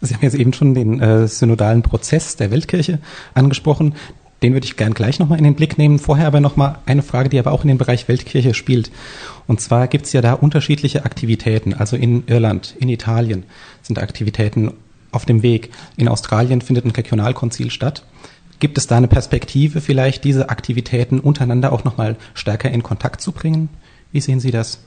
Sie 0.00 0.14
haben 0.14 0.22
jetzt 0.22 0.34
eben 0.34 0.52
schon 0.52 0.74
den 0.74 1.00
äh, 1.00 1.26
synodalen 1.26 1.82
Prozess 1.82 2.36
der 2.36 2.50
Weltkirche 2.50 2.98
angesprochen. 3.34 3.94
Den 4.42 4.52
würde 4.52 4.66
ich 4.66 4.76
gern 4.76 4.92
gleich 4.92 5.18
nochmal 5.18 5.38
in 5.38 5.44
den 5.44 5.54
Blick 5.54 5.78
nehmen. 5.78 5.98
Vorher 5.98 6.26
aber 6.26 6.40
nochmal 6.40 6.78
eine 6.84 7.02
Frage, 7.02 7.30
die 7.30 7.38
aber 7.38 7.52
auch 7.52 7.62
in 7.62 7.68
den 7.68 7.78
Bereich 7.78 8.06
Weltkirche 8.06 8.52
spielt. 8.52 8.90
Und 9.46 9.60
zwar 9.60 9.88
gibt 9.88 10.06
es 10.06 10.12
ja 10.12 10.20
da 10.20 10.34
unterschiedliche 10.34 11.04
Aktivitäten. 11.04 11.72
Also 11.72 11.96
in 11.96 12.24
Irland, 12.26 12.74
in 12.78 12.88
Italien 12.88 13.44
sind 13.82 13.98
Aktivitäten 13.98 14.72
auf 15.10 15.24
dem 15.24 15.42
Weg. 15.42 15.70
In 15.96 16.08
Australien 16.08 16.60
findet 16.60 16.84
ein 16.84 16.90
Regionalkonzil 16.90 17.70
statt. 17.70 18.04
Gibt 18.58 18.76
es 18.78 18.86
da 18.86 18.96
eine 18.96 19.08
Perspektive, 19.08 19.80
vielleicht 19.80 20.24
diese 20.24 20.50
Aktivitäten 20.50 21.20
untereinander 21.20 21.72
auch 21.72 21.84
nochmal 21.84 22.16
stärker 22.34 22.70
in 22.70 22.82
Kontakt 22.82 23.20
zu 23.20 23.32
bringen? 23.32 23.68
Wie 24.12 24.20
sehen 24.20 24.40
Sie 24.40 24.50
das? 24.50 24.80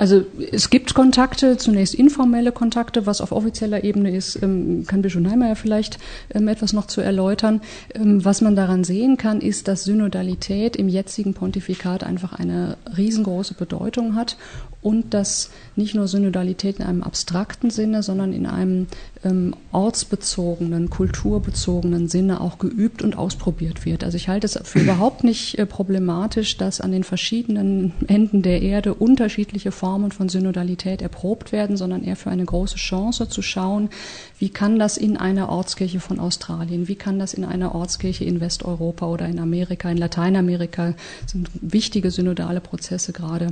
Also 0.00 0.24
es 0.50 0.70
gibt 0.70 0.94
Kontakte, 0.94 1.58
zunächst 1.58 1.94
informelle 1.94 2.52
Kontakte, 2.52 3.04
was 3.04 3.20
auf 3.20 3.32
offizieller 3.32 3.84
Ebene 3.84 4.16
ist, 4.16 4.42
ähm, 4.42 4.86
kann 4.86 5.02
Bischof 5.02 5.20
Neimeyer 5.20 5.56
vielleicht 5.56 5.98
ähm, 6.32 6.48
etwas 6.48 6.72
noch 6.72 6.86
zu 6.86 7.02
erläutern. 7.02 7.60
Ähm, 7.94 8.24
was 8.24 8.40
man 8.40 8.56
daran 8.56 8.82
sehen 8.82 9.18
kann, 9.18 9.42
ist, 9.42 9.68
dass 9.68 9.84
Synodalität 9.84 10.74
im 10.76 10.88
jetzigen 10.88 11.34
Pontifikat 11.34 12.02
einfach 12.02 12.32
eine 12.32 12.78
riesengroße 12.96 13.52
Bedeutung 13.52 14.14
hat 14.14 14.38
und 14.80 15.12
dass 15.12 15.50
nicht 15.76 15.94
nur 15.94 16.08
Synodalität 16.08 16.78
in 16.78 16.86
einem 16.86 17.02
abstrakten 17.02 17.68
Sinne, 17.68 18.02
sondern 18.02 18.32
in 18.32 18.46
einem 18.46 18.86
ähm, 19.22 19.54
ortsbezogenen, 19.72 20.88
kulturbezogenen 20.88 22.08
Sinne 22.08 22.40
auch 22.40 22.58
geübt 22.58 23.02
und 23.02 23.18
ausprobiert 23.18 23.84
wird. 23.84 24.02
Also 24.02 24.16
ich 24.16 24.28
halte 24.28 24.46
es 24.46 24.58
für 24.64 24.80
überhaupt 24.80 25.24
nicht 25.24 25.58
äh, 25.58 25.66
problematisch, 25.66 26.56
dass 26.56 26.80
an 26.80 26.92
den 26.92 27.04
verschiedenen 27.04 27.92
Enden 28.06 28.40
der 28.40 28.62
Erde 28.62 28.94
unterschiedliche 28.94 29.72
Formen 29.72 29.89
von 30.10 30.28
Synodalität 30.28 31.02
erprobt 31.02 31.52
werden, 31.52 31.76
sondern 31.76 32.04
eher 32.04 32.16
für 32.16 32.30
eine 32.30 32.44
große 32.44 32.76
Chance 32.76 33.28
zu 33.28 33.42
schauen, 33.42 33.90
wie 34.38 34.48
kann 34.48 34.78
das 34.78 34.96
in 34.96 35.16
einer 35.16 35.48
Ortskirche 35.48 36.00
von 36.00 36.18
Australien, 36.18 36.88
wie 36.88 36.96
kann 36.96 37.18
das 37.18 37.34
in 37.34 37.44
einer 37.44 37.74
Ortskirche 37.74 38.24
in 38.24 38.40
Westeuropa 38.40 39.06
oder 39.06 39.26
in 39.26 39.38
Amerika, 39.38 39.90
in 39.90 39.98
Lateinamerika, 39.98 40.94
sind 41.26 41.50
wichtige 41.60 42.10
synodale 42.10 42.60
Prozesse 42.60 43.12
gerade 43.12 43.48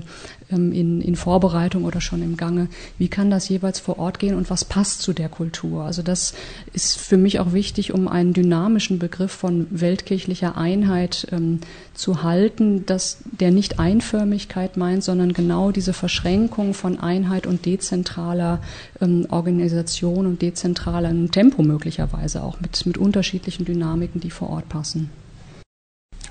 ähm, 0.50 0.72
in, 0.72 1.00
in 1.00 1.16
Vorbereitung 1.16 1.84
oder 1.84 2.00
schon 2.00 2.22
im 2.22 2.36
Gange, 2.36 2.68
wie 2.96 3.08
kann 3.08 3.30
das 3.30 3.48
jeweils 3.48 3.80
vor 3.80 3.98
Ort 3.98 4.18
gehen 4.18 4.36
und 4.36 4.50
was 4.50 4.64
passt 4.64 5.02
zu 5.02 5.12
der 5.12 5.28
Kultur? 5.28 5.48
Kultur. 5.48 5.84
Also 5.84 6.02
das 6.02 6.34
ist 6.72 6.98
für 6.98 7.16
mich 7.16 7.40
auch 7.40 7.52
wichtig, 7.52 7.92
um 7.92 8.08
einen 8.08 8.32
dynamischen 8.32 8.98
Begriff 8.98 9.32
von 9.32 9.66
weltkirchlicher 9.70 10.56
Einheit 10.56 11.26
ähm, 11.32 11.60
zu 11.98 12.22
halten, 12.22 12.86
dass 12.86 13.18
der 13.24 13.50
nicht 13.50 13.80
Einförmigkeit 13.80 14.76
meint, 14.76 15.02
sondern 15.02 15.32
genau 15.32 15.72
diese 15.72 15.92
Verschränkung 15.92 16.72
von 16.72 17.00
Einheit 17.00 17.46
und 17.46 17.66
dezentraler 17.66 18.62
ähm, 19.00 19.26
Organisation 19.30 20.26
und 20.26 20.40
dezentralem 20.40 21.32
Tempo 21.32 21.62
möglicherweise 21.62 22.42
auch 22.44 22.60
mit, 22.60 22.86
mit 22.86 22.98
unterschiedlichen 22.98 23.64
Dynamiken, 23.64 24.20
die 24.20 24.30
vor 24.30 24.50
Ort 24.50 24.68
passen. 24.68 25.10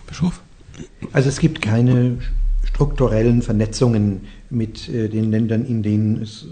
Bischof? 0.08 0.42
Also 1.12 1.28
es 1.28 1.40
gibt 1.40 1.62
keine 1.62 2.20
strukturellen 2.64 3.42
Vernetzungen 3.42 4.22
mit 4.50 4.88
äh, 4.88 5.10
den 5.10 5.32
Ländern, 5.32 5.66
in 5.66 5.84
denen 5.84 6.22
es 6.22 6.48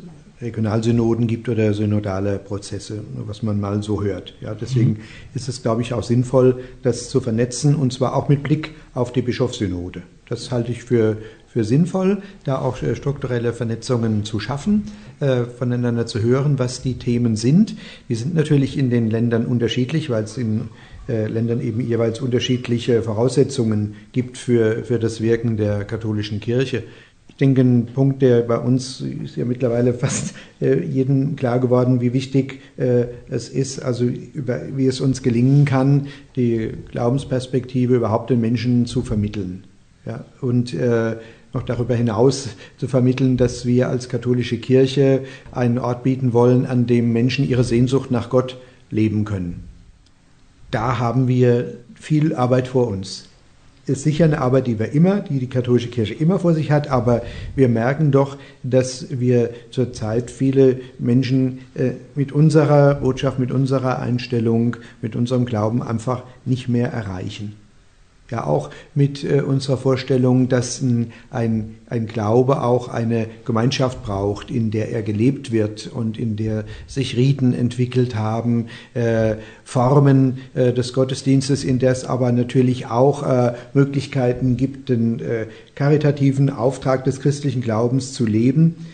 Regionalsynoden 0.46 1.28
gibt 1.28 1.50
oder 1.50 1.74
synodale 1.74 2.40
Prozesse, 2.40 3.04
was 3.26 3.44
man 3.44 3.60
mal 3.60 3.84
so 3.84 4.02
hört. 4.02 4.36
Ja, 4.40 4.54
deswegen 4.54 4.92
mhm. 4.92 5.00
ist 5.34 5.50
es, 5.50 5.62
glaube 5.62 5.82
ich, 5.82 5.94
auch 5.94 6.04
sinnvoll, 6.04 6.64
das 6.84 7.10
zu 7.10 7.20
vernetzen 7.20 7.76
und 7.76 7.92
zwar 7.92 8.16
auch 8.16 8.30
mit 8.30 8.44
Blick 8.44 8.72
auf 8.94 9.12
die 9.12 9.22
Bischofssynode. 9.22 10.04
Das 10.30 10.52
halte 10.52 10.72
ich 10.72 10.84
für, 10.84 11.18
für 11.48 11.64
sinnvoll, 11.64 12.22
da 12.44 12.60
auch 12.60 12.82
äh, 12.82 12.96
strukturelle 12.96 13.54
Vernetzungen 13.54 14.24
zu 14.24 14.40
schaffen, 14.40 14.84
äh, 15.20 15.44
voneinander 15.44 16.06
zu 16.06 16.22
hören, 16.22 16.58
was 16.60 16.82
die 16.82 16.98
Themen 16.98 17.36
sind. 17.36 17.76
Die 18.08 18.16
sind 18.16 18.34
natürlich 18.34 18.78
in 18.78 18.90
den 18.90 19.10
Ländern 19.10 19.46
unterschiedlich, 19.46 20.10
weil 20.10 20.24
es 20.24 20.38
in 20.38 20.70
äh, 21.08 21.28
Ländern 21.28 21.62
eben 21.62 21.82
jeweils 21.82 22.20
unterschiedliche 22.20 23.04
Voraussetzungen 23.04 23.96
gibt 24.12 24.38
für, 24.38 24.84
für 24.84 24.98
das 24.98 25.22
Wirken 25.22 25.56
der 25.56 25.86
katholischen 25.86 26.40
Kirche. 26.40 26.84
Ich 27.36 27.40
denke, 27.40 27.64
ein 27.64 27.88
Punkt, 27.88 28.22
der 28.22 28.44
bei 28.44 28.58
uns 28.58 29.02
ist 29.02 29.36
ja 29.36 29.44
mittlerweile 29.44 29.94
fast 29.94 30.36
äh, 30.62 30.82
jedem 30.82 31.36
klar 31.36 31.60
geworden, 31.60 32.00
wie 32.00 32.14
wichtig 32.14 32.62
äh, 32.78 33.08
es 33.30 33.50
ist, 33.50 33.84
also 33.84 34.06
über, 34.06 34.62
wie 34.74 34.88
es 34.88 35.02
uns 35.02 35.22
gelingen 35.22 35.66
kann, 35.66 36.08
die 36.38 36.72
Glaubensperspektive 36.92 37.98
überhaupt 37.98 38.30
den 38.30 38.40
Menschen 38.40 38.86
zu 38.86 39.02
vermitteln. 39.02 39.66
Ja, 40.06 40.24
und 40.40 40.74
äh, 40.76 41.18
noch 41.54 41.64
darüber 41.64 41.94
hinaus 41.94 42.56
zu 42.78 42.88
vermitteln, 42.88 43.36
dass 43.36 43.66
wir 43.66 43.90
als 43.90 44.08
katholische 44.08 44.58
Kirche 44.58 45.26
einen 45.52 45.78
Ort 45.78 46.04
bieten 46.04 46.32
wollen, 46.32 46.66
an 46.66 46.88
dem 46.88 47.12
Menschen 47.12 47.46
ihre 47.46 47.66
Sehnsucht 47.66 48.12
nach 48.12 48.30
Gott 48.30 48.58
leben 48.92 49.26
können. 49.26 49.66
Da 50.72 51.00
haben 51.00 51.28
wir 51.28 51.80
viel 51.96 52.34
Arbeit 52.34 52.70
vor 52.70 52.88
uns 52.88 53.28
ist 53.86 54.04
sicher 54.04 54.26
eine 54.26 54.42
Arbeit, 54.42 54.68
die 54.68 54.80
wir 54.80 54.92
immer, 54.94 55.22
die 55.22 55.40
die 55.40 55.50
katholische 55.50 55.90
Kirche 55.90 56.14
immer 56.14 56.40
vor 56.40 56.54
sich 56.54 56.72
hat, 56.72 56.88
aber 56.88 57.22
wir 57.56 57.70
merken 57.70 58.12
doch, 58.12 58.38
dass 58.64 59.20
wir 59.20 59.52
zurzeit 59.70 60.32
viele 60.32 60.80
Menschen 60.98 61.60
äh, 61.76 61.92
mit 62.16 62.32
unserer 62.32 62.96
Botschaft, 62.96 63.40
mit 63.40 63.52
unserer 63.52 64.00
Einstellung, 64.00 64.78
mit 65.02 65.16
unserem 65.16 65.46
Glauben 65.46 65.84
einfach 65.84 66.24
nicht 66.46 66.68
mehr 66.68 66.92
erreichen 66.92 67.56
ja 68.32 68.46
auch 68.46 68.72
mit 68.96 69.24
äh, 69.24 69.42
unserer 69.42 69.78
Vorstellung, 69.78 70.50
dass 70.50 70.82
ein, 70.82 71.12
ein, 71.30 71.76
ein, 71.88 72.08
Glaube 72.08 72.64
auch 72.64 72.88
eine 72.88 73.28
Gemeinschaft 73.46 74.04
braucht, 74.04 74.50
in 74.50 74.72
der 74.72 74.92
er 74.92 75.04
gelebt 75.04 75.52
wird 75.52 75.88
und 75.88 76.18
in 76.18 76.36
der 76.36 76.66
sich 76.88 77.16
Riten 77.16 77.54
entwickelt 77.54 78.16
haben, 78.16 78.68
äh, 78.94 79.36
Formen 79.64 80.40
äh, 80.56 80.74
des 80.74 80.94
Gottesdienstes, 80.94 81.64
in 81.64 81.80
der 81.80 81.92
es 81.92 82.04
aber 82.04 82.32
natürlich 82.32 82.88
auch 82.88 83.24
äh, 83.24 83.54
Möglichkeiten 83.74 84.58
gibt, 84.58 84.90
den 84.90 85.20
äh, 85.20 85.48
karitativen 85.76 86.50
Auftrag 86.50 87.04
des 87.04 87.22
christlichen 87.22 87.62
Glaubens 87.62 88.14
zu 88.14 88.26
leben, 88.26 88.88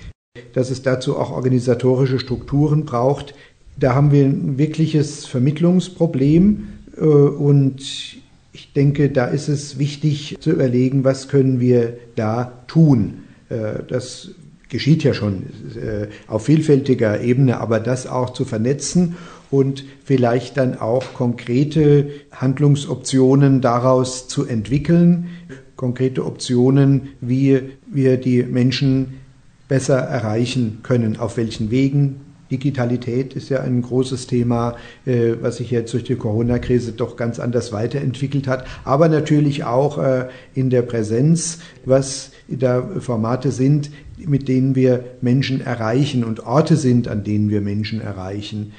dass 0.54 0.70
es 0.72 0.82
dazu 0.82 1.18
auch 1.18 1.32
organisatorische 1.32 2.20
Strukturen 2.20 2.84
braucht. 2.84 3.34
Da 3.80 3.96
haben 3.96 4.12
wir 4.12 4.26
ein 4.26 4.58
wirkliches 4.58 5.26
Vermittlungsproblem 5.26 6.68
äh, 6.98 7.02
und 7.02 8.20
ich 8.54 8.74
denke, 8.74 9.10
da 9.10 9.26
ist 9.26 9.48
es 9.48 9.80
wichtig 9.80 10.38
zu 10.40 10.52
überlegen, 10.52 11.04
was 11.04 11.28
können 11.28 11.60
wir 11.60 11.98
da 12.16 12.64
tun. 12.68 13.24
Äh, 13.50 13.84
das 13.88 14.32
geschieht 14.70 15.04
ja 15.04 15.14
schon 15.14 15.44
äh, 15.76 16.08
auf 16.28 16.46
vielfältiger 16.46 17.22
Ebene, 17.22 17.60
aber 17.60 17.80
das 17.80 18.08
auch 18.08 18.32
zu 18.32 18.46
vernetzen 18.46 19.16
und 19.52 19.84
vielleicht 20.06 20.58
dann 20.58 20.78
auch 20.78 21.14
konkrete 21.14 22.10
Handlungsoptionen 22.32 23.62
daraus 23.62 24.28
zu 24.28 24.46
entwickeln, 24.46 25.28
konkrete 25.76 26.26
Optionen, 26.26 27.10
wie 27.20 27.60
wir 27.88 28.18
die 28.18 28.44
Menschen 28.44 29.20
besser 29.68 29.98
erreichen 29.98 30.80
können, 30.84 31.18
auf 31.18 31.38
welchen 31.38 31.70
Wegen, 31.70 32.22
Digitalität 32.52 33.34
ist 33.34 33.50
ja 33.50 33.62
ein 33.62 33.82
großes 33.82 34.28
Thema, 34.28 34.76
äh, 35.06 35.34
was 35.42 35.58
sich 35.58 35.72
jetzt 35.72 35.94
durch 35.94 36.04
die 36.04 36.16
Corona-Krise 36.16 36.92
doch 36.92 37.16
ganz 37.16 37.40
anders 37.40 37.72
weiterentwickelt 37.72 38.48
hat. 38.48 38.66
Aber 38.84 39.10
natürlich 39.10 39.64
auch 39.64 39.98
äh, 39.98 40.28
in 40.54 40.70
der 40.70 40.82
Präsenz, 40.82 41.60
was 41.86 42.32
da 42.48 42.84
Formate 43.00 43.52
sind, 43.52 43.90
mit 44.18 44.48
denen 44.48 44.76
wir 44.76 45.04
Menschen 45.22 45.62
erreichen 45.62 46.24
und 46.24 46.46
Orte 46.46 46.76
sind, 46.76 47.08
an 47.08 47.24
denen 47.24 47.50
wir 47.50 47.62
Menschen 47.62 48.02
erreichen. 48.02 48.74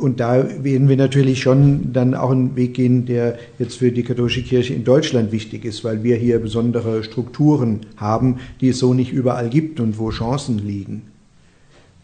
Und 0.00 0.18
da 0.18 0.64
werden 0.64 0.88
wir 0.88 0.96
natürlich 0.96 1.42
schon 1.42 1.92
dann 1.92 2.14
auch 2.14 2.30
einen 2.30 2.56
Weg 2.56 2.74
gehen, 2.74 3.04
der 3.04 3.38
jetzt 3.58 3.76
für 3.76 3.92
die 3.92 4.02
katholische 4.02 4.42
Kirche 4.42 4.72
in 4.72 4.82
Deutschland 4.82 5.30
wichtig 5.30 5.66
ist, 5.66 5.84
weil 5.84 6.02
wir 6.02 6.16
hier 6.16 6.38
besondere 6.38 7.04
Strukturen 7.04 7.80
haben, 7.96 8.36
die 8.62 8.70
es 8.70 8.78
so 8.78 8.94
nicht 8.94 9.12
überall 9.12 9.50
gibt 9.50 9.78
und 9.78 9.98
wo 9.98 10.10
Chancen 10.10 10.58
liegen. 10.58 11.09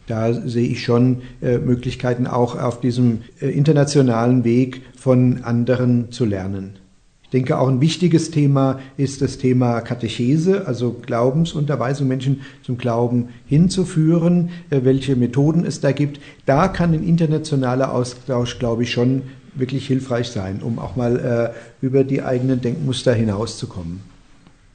Da 0.07 0.33
sehe 0.33 0.67
ich 0.67 0.83
schon 0.83 1.21
äh, 1.41 1.57
Möglichkeiten 1.57 2.25
auch 2.27 2.57
auf 2.57 2.79
diesem 2.79 3.19
äh, 3.39 3.49
internationalen 3.49 4.43
Weg 4.43 4.81
von 4.97 5.43
anderen 5.43 6.11
zu 6.11 6.25
lernen. 6.25 6.79
Ich 7.23 7.31
denke, 7.31 7.59
auch 7.59 7.67
ein 7.67 7.81
wichtiges 7.81 8.31
Thema 8.31 8.79
ist 8.95 9.21
das 9.21 9.37
Thema 9.37 9.81
Katechese, 9.81 10.65
also 10.65 10.93
Glaubensunterweisung, 11.05 12.07
Menschen 12.07 12.39
zum 12.63 12.77
Glauben 12.77 13.27
hinzuführen, 13.45 14.49
äh, 14.69 14.79
welche 14.83 15.17
Methoden 15.17 15.65
es 15.65 15.81
da 15.81 15.91
gibt. 15.91 16.21
Da 16.45 16.69
kann 16.69 16.93
ein 16.93 17.03
internationaler 17.03 17.93
Austausch, 17.93 18.59
glaube 18.59 18.83
ich, 18.83 18.91
schon 18.91 19.23
wirklich 19.55 19.87
hilfreich 19.87 20.29
sein, 20.29 20.61
um 20.61 20.79
auch 20.79 20.95
mal 20.95 21.53
äh, 21.53 21.85
über 21.85 22.05
die 22.05 22.21
eigenen 22.21 22.61
Denkmuster 22.61 23.13
hinauszukommen. 23.13 23.99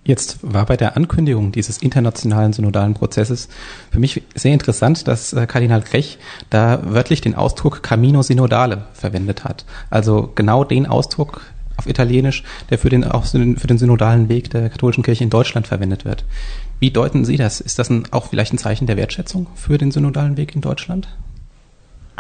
Jetzt 0.05 0.39
war 0.43 0.67
bei 0.67 0.77
der 0.77 0.97
Ankündigung 0.97 1.53
dieses 1.53 1.79
internationalen 1.79 2.53
synodalen 2.53 2.95
Prozesses 2.95 3.49
für 3.91 4.01
mich 4.01 4.23
sehr 4.35 4.53
interessant, 4.53 5.07
dass 5.07 5.33
äh, 5.33 5.47
Kardinal 5.47 5.81
Grech 5.81 6.19
da 6.51 6.81
wörtlich 6.85 7.21
den 7.21 7.37
Ausdruck 7.37 7.85
Camino 7.85 8.23
Synodale 8.23 8.87
verwendet 8.95 9.45
hat. 9.45 9.65
Also 9.91 10.33
genau 10.35 10.65
den 10.65 10.87
Ausdruck, 10.87 11.43
auf 11.77 11.87
Italienisch, 11.87 12.43
der 12.71 12.79
für 12.79 12.89
den, 12.89 13.05
auch 13.05 13.25
für 13.25 13.39
den 13.39 13.79
synodalen 13.79 14.29
Weg 14.29 14.51
der 14.51 14.69
katholischen 14.69 15.03
Kirche 15.03 15.25
in 15.25 15.31
Deutschland 15.31 15.67
verwendet 15.67 16.05
wird. 16.05 16.25
Wie 16.81 16.91
deuten 16.91 17.25
Sie 17.25 17.37
das? 17.37 17.61
Ist 17.61 17.79
das 17.79 17.91
ein, 17.91 18.05
auch 18.11 18.27
vielleicht 18.27 18.53
ein 18.53 18.59
Zeichen 18.59 18.87
der 18.87 18.97
Wertschätzung 18.97 19.47
für 19.55 19.79
den 19.79 19.91
synodalen 19.91 20.37
Weg 20.37 20.55
in 20.55 20.61
Deutschland? 20.61 21.09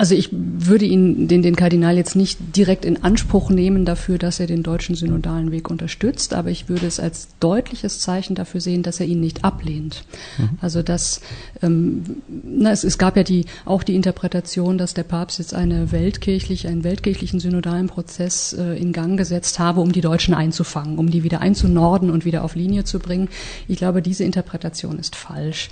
Also 0.02 0.16
ich 0.16 0.30
würde 0.32 0.84
ihn, 0.84 1.28
den, 1.28 1.42
den 1.42 1.54
Kardinal 1.54 1.96
jetzt 1.96 2.16
nicht 2.16 2.56
direkt 2.56 2.84
in 2.84 3.04
Anspruch 3.04 3.50
nehmen 3.50 3.84
dafür, 3.84 4.18
dass 4.18 4.40
er 4.40 4.48
den 4.48 4.64
deutschen 4.64 4.96
synodalen 4.96 5.52
Weg 5.52 5.70
unterstützt, 5.70 6.34
aber 6.34 6.50
ich 6.50 6.68
würde 6.68 6.88
es 6.88 6.98
als 6.98 7.28
deutliches 7.38 8.00
Zeichen 8.00 8.34
dafür 8.34 8.60
sehen, 8.60 8.82
dass 8.82 8.98
er 8.98 9.06
ihn 9.06 9.20
nicht 9.20 9.44
ablehnt. 9.44 10.02
Mhm. 10.38 10.58
Also 10.60 10.82
dass 10.82 11.20
ähm, 11.62 12.02
na, 12.26 12.72
es, 12.72 12.82
es 12.82 12.98
gab 12.98 13.16
ja 13.16 13.22
die 13.22 13.44
auch 13.64 13.84
die 13.84 13.94
Interpretation, 13.94 14.76
dass 14.76 14.92
der 14.92 15.04
Papst 15.04 15.38
jetzt 15.38 15.54
eine 15.54 15.92
weltkirchliche, 15.92 16.66
einen 16.66 16.82
weltkirchlichen 16.82 17.38
synodalen 17.38 17.86
Prozess 17.86 18.54
äh, 18.54 18.76
in 18.76 18.92
Gang 18.92 19.16
gesetzt 19.16 19.60
habe, 19.60 19.80
um 19.80 19.92
die 19.92 20.00
Deutschen 20.00 20.34
einzufangen, 20.34 20.98
um 20.98 21.12
die 21.12 21.22
wieder 21.22 21.40
einzunorden 21.40 22.10
und 22.10 22.24
wieder 22.24 22.42
auf 22.42 22.56
Linie 22.56 22.82
zu 22.82 22.98
bringen. 22.98 23.28
Ich 23.68 23.78
glaube, 23.78 24.02
diese 24.02 24.24
Interpretation 24.24 24.98
ist 24.98 25.14
falsch. 25.14 25.70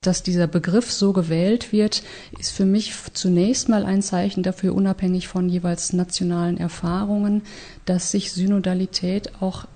Dass 0.00 0.22
dieser 0.22 0.46
Begriff 0.46 0.92
so 0.92 1.12
gewählt 1.12 1.72
wird, 1.72 2.04
ist 2.38 2.52
für 2.52 2.64
mich 2.64 2.94
zunächst 3.14 3.68
mal 3.68 3.84
ein 3.84 4.00
Zeichen 4.00 4.44
dafür, 4.44 4.74
unabhängig 4.74 5.26
von 5.26 5.48
jeweils 5.48 5.92
nationalen 5.92 6.56
Erfahrungen, 6.56 7.42
dass 7.84 8.12
sich 8.12 8.30
Synodalität 8.32 9.42
auch 9.42 9.66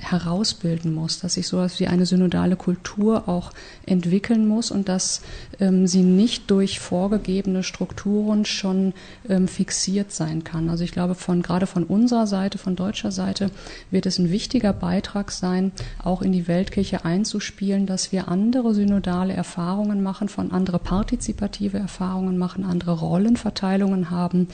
herausbilden 0.00 0.94
muss, 0.94 1.20
dass 1.20 1.34
sich 1.34 1.46
sowas 1.46 1.78
wie 1.78 1.86
eine 1.86 2.06
synodale 2.06 2.56
Kultur 2.56 3.28
auch 3.28 3.52
entwickeln 3.86 4.46
muss 4.46 4.70
und 4.70 4.88
dass 4.88 5.22
ähm, 5.60 5.86
sie 5.86 6.02
nicht 6.02 6.50
durch 6.50 6.80
vorgegebene 6.80 7.62
Strukturen 7.62 8.44
schon 8.44 8.94
ähm, 9.28 9.46
fixiert 9.46 10.12
sein 10.12 10.44
kann. 10.44 10.68
Also 10.68 10.84
ich 10.84 10.92
glaube, 10.92 11.14
von 11.14 11.42
gerade 11.42 11.66
von 11.66 11.84
unserer 11.84 12.26
Seite, 12.26 12.58
von 12.58 12.76
deutscher 12.76 13.12
Seite, 13.12 13.50
wird 13.90 14.06
es 14.06 14.18
ein 14.18 14.30
wichtiger 14.30 14.72
Beitrag 14.72 15.30
sein, 15.30 15.72
auch 16.02 16.22
in 16.22 16.32
die 16.32 16.48
Weltkirche 16.48 17.04
einzuspielen, 17.04 17.86
dass 17.86 18.12
wir 18.12 18.28
andere 18.28 18.74
synodale 18.74 19.34
Erfahrungen 19.34 20.02
machen, 20.02 20.28
von 20.28 20.50
andere 20.50 20.78
partizipative 20.78 21.78
Erfahrungen 21.78 22.38
machen, 22.38 22.64
andere 22.64 22.92
Rollenverteilungen 22.92 24.10
haben, 24.10 24.48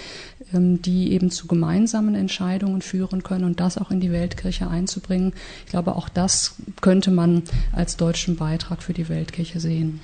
ähm, 0.52 0.82
die 0.82 1.12
eben 1.12 1.30
zu 1.30 1.46
gemeinsamen 1.46 2.14
Entscheidungen 2.14 2.82
führen 2.82 3.22
können 3.22 3.44
und 3.44 3.60
das 3.60 3.78
auch 3.78 3.90
in 3.90 4.00
die 4.00 4.12
Weltkirche 4.12 4.68
einzubringen. 4.68 5.32
Ich 5.64 5.70
glaube, 5.70 5.96
auch 5.96 6.08
das 6.08 6.56
könnte 6.80 7.10
man 7.10 7.42
als 7.72 7.96
deutschen 7.96 8.36
Beitrag 8.36 8.82
für 8.82 8.92
die 8.92 9.08
Weltkirche 9.08 9.60
sehen. 9.60 10.00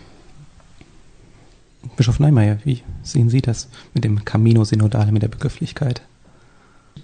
Bischof 1.96 2.20
Neimeyer, 2.20 2.58
wie 2.64 2.82
sehen 3.02 3.28
Sie 3.28 3.42
das 3.42 3.68
mit 3.92 4.04
dem 4.04 4.24
Camino 4.24 4.64
Synodale, 4.64 5.12
mit 5.12 5.22
der 5.22 5.28
Begrifflichkeit? 5.28 6.02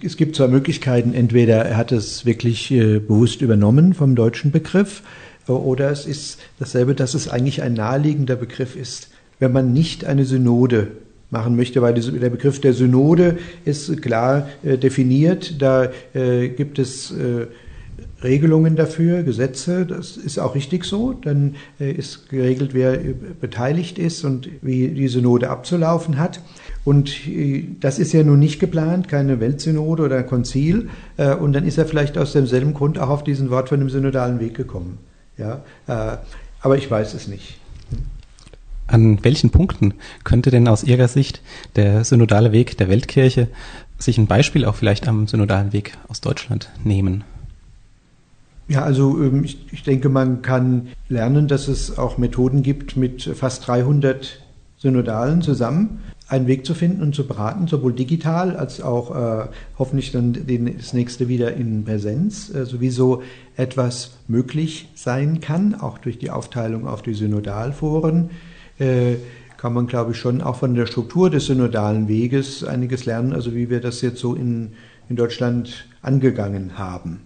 Es 0.01 0.15
gibt 0.15 0.35
zwei 0.35 0.47
Möglichkeiten. 0.47 1.13
Entweder 1.13 1.65
er 1.65 1.77
hat 1.77 1.91
es 1.91 2.25
wirklich 2.25 2.71
äh, 2.71 2.99
bewusst 2.99 3.41
übernommen 3.41 3.93
vom 3.93 4.15
deutschen 4.15 4.51
Begriff, 4.51 5.03
äh, 5.47 5.51
oder 5.51 5.91
es 5.91 6.05
ist 6.05 6.39
dasselbe, 6.59 6.95
dass 6.95 7.13
es 7.13 7.27
eigentlich 7.27 7.61
ein 7.61 7.73
naheliegender 7.73 8.35
Begriff 8.35 8.75
ist. 8.75 9.09
Wenn 9.39 9.51
man 9.51 9.73
nicht 9.73 10.05
eine 10.05 10.25
Synode 10.25 10.91
machen 11.31 11.55
möchte, 11.55 11.81
weil 11.81 11.93
der 11.93 12.29
Begriff 12.29 12.59
der 12.59 12.73
Synode 12.73 13.37
ist 13.65 14.01
klar 14.01 14.49
äh, 14.63 14.77
definiert. 14.77 15.61
Da 15.61 15.91
äh, 16.13 16.49
gibt 16.49 16.79
es 16.79 17.11
äh, 17.11 17.47
Regelungen 18.23 18.75
dafür, 18.75 19.23
Gesetze, 19.23 19.85
das 19.85 20.17
ist 20.17 20.39
auch 20.39 20.55
richtig 20.55 20.85
so. 20.85 21.13
Dann 21.13 21.55
äh, 21.79 21.91
ist 21.91 22.29
geregelt, 22.29 22.73
wer 22.73 22.97
beteiligt 23.39 23.97
ist 23.97 24.23
und 24.23 24.49
wie 24.61 24.89
die 24.89 25.07
Synode 25.07 25.49
abzulaufen 25.49 26.17
hat. 26.17 26.41
Und 26.85 27.27
äh, 27.27 27.65
das 27.79 27.99
ist 27.99 28.13
ja 28.13 28.23
nun 28.23 28.39
nicht 28.39 28.59
geplant, 28.59 29.07
keine 29.07 29.39
Weltsynode 29.39 30.03
oder 30.03 30.23
Konzil. 30.23 30.89
Äh, 31.17 31.35
und 31.35 31.53
dann 31.53 31.65
ist 31.65 31.77
er 31.77 31.85
vielleicht 31.85 32.17
aus 32.17 32.33
demselben 32.33 32.73
Grund 32.73 32.99
auch 32.99 33.09
auf 33.09 33.23
diesen 33.23 33.49
Wort 33.49 33.69
von 33.69 33.79
dem 33.79 33.89
synodalen 33.89 34.39
Weg 34.39 34.55
gekommen. 34.55 34.97
Ja, 35.37 35.63
aber 35.87 36.77
ich 36.77 36.91
weiß 36.91 37.13
es 37.13 37.29
nicht. 37.29 37.59
An 38.87 39.23
welchen 39.23 39.51
Punkten 39.51 39.93
könnte 40.23 40.49
denn 40.49 40.67
aus 40.67 40.83
Ihrer 40.83 41.07
Sicht 41.07 41.41
der 41.75 42.03
synodale 42.03 42.51
Weg 42.51 42.77
der 42.77 42.89
Weltkirche 42.89 43.47
sich 43.99 44.17
ein 44.17 44.27
Beispiel 44.27 44.65
auch 44.65 44.75
vielleicht 44.75 45.07
am 45.07 45.27
synodalen 45.27 45.73
Weg 45.73 45.97
aus 46.07 46.21
Deutschland 46.21 46.69
nehmen? 46.83 47.23
Ja, 48.69 48.83
also 48.83 49.21
ähm, 49.21 49.43
ich, 49.43 49.83
denke, 49.83 50.09
man 50.09 50.43
kann 50.43 50.89
lernen, 51.09 51.47
dass 51.47 51.67
es 51.67 51.97
auch 51.97 52.19
Methoden 52.19 52.61
gibt, 52.61 52.95
mit 52.95 53.23
fast 53.23 53.67
300 53.67 54.41
Synodalen 54.77 55.41
zusammen 55.41 56.01
einen 56.27 56.45
Weg 56.45 56.67
zu 56.67 56.75
finden 56.75 57.01
und 57.01 57.15
zu 57.15 57.25
beraten, 57.25 57.65
sowohl 57.65 57.93
digital 57.93 58.55
als 58.55 58.79
auch 58.79 59.15
äh, 59.15 59.47
hoffentlich 59.79 60.11
dann 60.11 60.37
das 60.77 60.93
nächste 60.93 61.27
wieder 61.27 61.55
in 61.55 61.83
Präsenz, 61.83 62.53
äh, 62.53 62.65
sowieso 62.65 63.23
etwas 63.57 64.19
möglich 64.27 64.89
sein 64.93 65.41
kann, 65.41 65.73
auch 65.73 65.97
durch 65.97 66.19
die 66.19 66.29
Aufteilung 66.29 66.87
auf 66.87 67.01
die 67.01 67.15
Synodalforen. 67.15 68.29
Äh, 68.77 69.15
kann 69.57 69.73
man, 69.73 69.87
glaube 69.87 70.11
ich, 70.11 70.17
schon 70.17 70.41
auch 70.41 70.57
von 70.57 70.75
der 70.75 70.85
Struktur 70.85 71.31
des 71.31 71.47
synodalen 71.47 72.07
Weges 72.07 72.63
einiges 72.63 73.05
lernen, 73.05 73.33
also 73.33 73.55
wie 73.55 73.71
wir 73.71 73.81
das 73.81 74.01
jetzt 74.01 74.19
so 74.19 74.35
in, 74.35 74.73
in 75.09 75.15
Deutschland 75.15 75.87
angegangen 76.03 76.77
haben. 76.77 77.21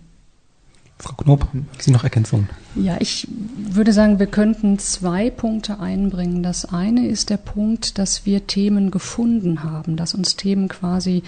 Frau 1.03 1.15
Knob, 1.15 1.45
Sie 1.79 1.91
noch 1.91 2.05
Ergänzungen? 2.05 2.47
Ja, 2.75 2.95
ich 3.01 3.27
würde 3.57 3.91
sagen, 3.91 4.19
wir 4.19 4.25
könnten 4.25 4.79
zwei 4.79 5.29
Punkte 5.29 5.81
einbringen. 5.81 6.43
Das 6.43 6.63
eine 6.63 7.07
ist 7.07 7.29
der 7.29 7.35
Punkt, 7.35 7.97
dass 7.97 8.25
wir 8.25 8.47
Themen 8.47 8.89
gefunden 8.89 9.63
haben, 9.63 9.97
dass 9.97 10.13
uns 10.13 10.37
Themen 10.37 10.69
quasi 10.69 11.21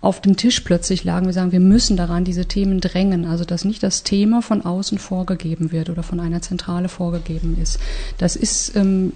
auf 0.00 0.20
dem 0.20 0.36
Tisch 0.36 0.60
plötzlich 0.60 1.04
lagen. 1.04 1.26
Wir 1.26 1.32
sagen, 1.32 1.52
wir 1.52 1.60
müssen 1.60 1.96
daran 1.96 2.24
diese 2.24 2.46
Themen 2.46 2.80
drängen. 2.80 3.24
Also, 3.24 3.44
dass 3.44 3.64
nicht 3.64 3.84
das 3.84 4.02
Thema 4.02 4.42
von 4.42 4.62
außen 4.62 4.98
vorgegeben 4.98 5.70
wird 5.70 5.90
oder 5.90 6.02
von 6.02 6.18
einer 6.18 6.42
Zentrale 6.42 6.88
vorgegeben 6.88 7.56
ist. 7.62 7.78
Das 8.18 8.34
ist 8.34 8.74
ähm, 8.74 9.12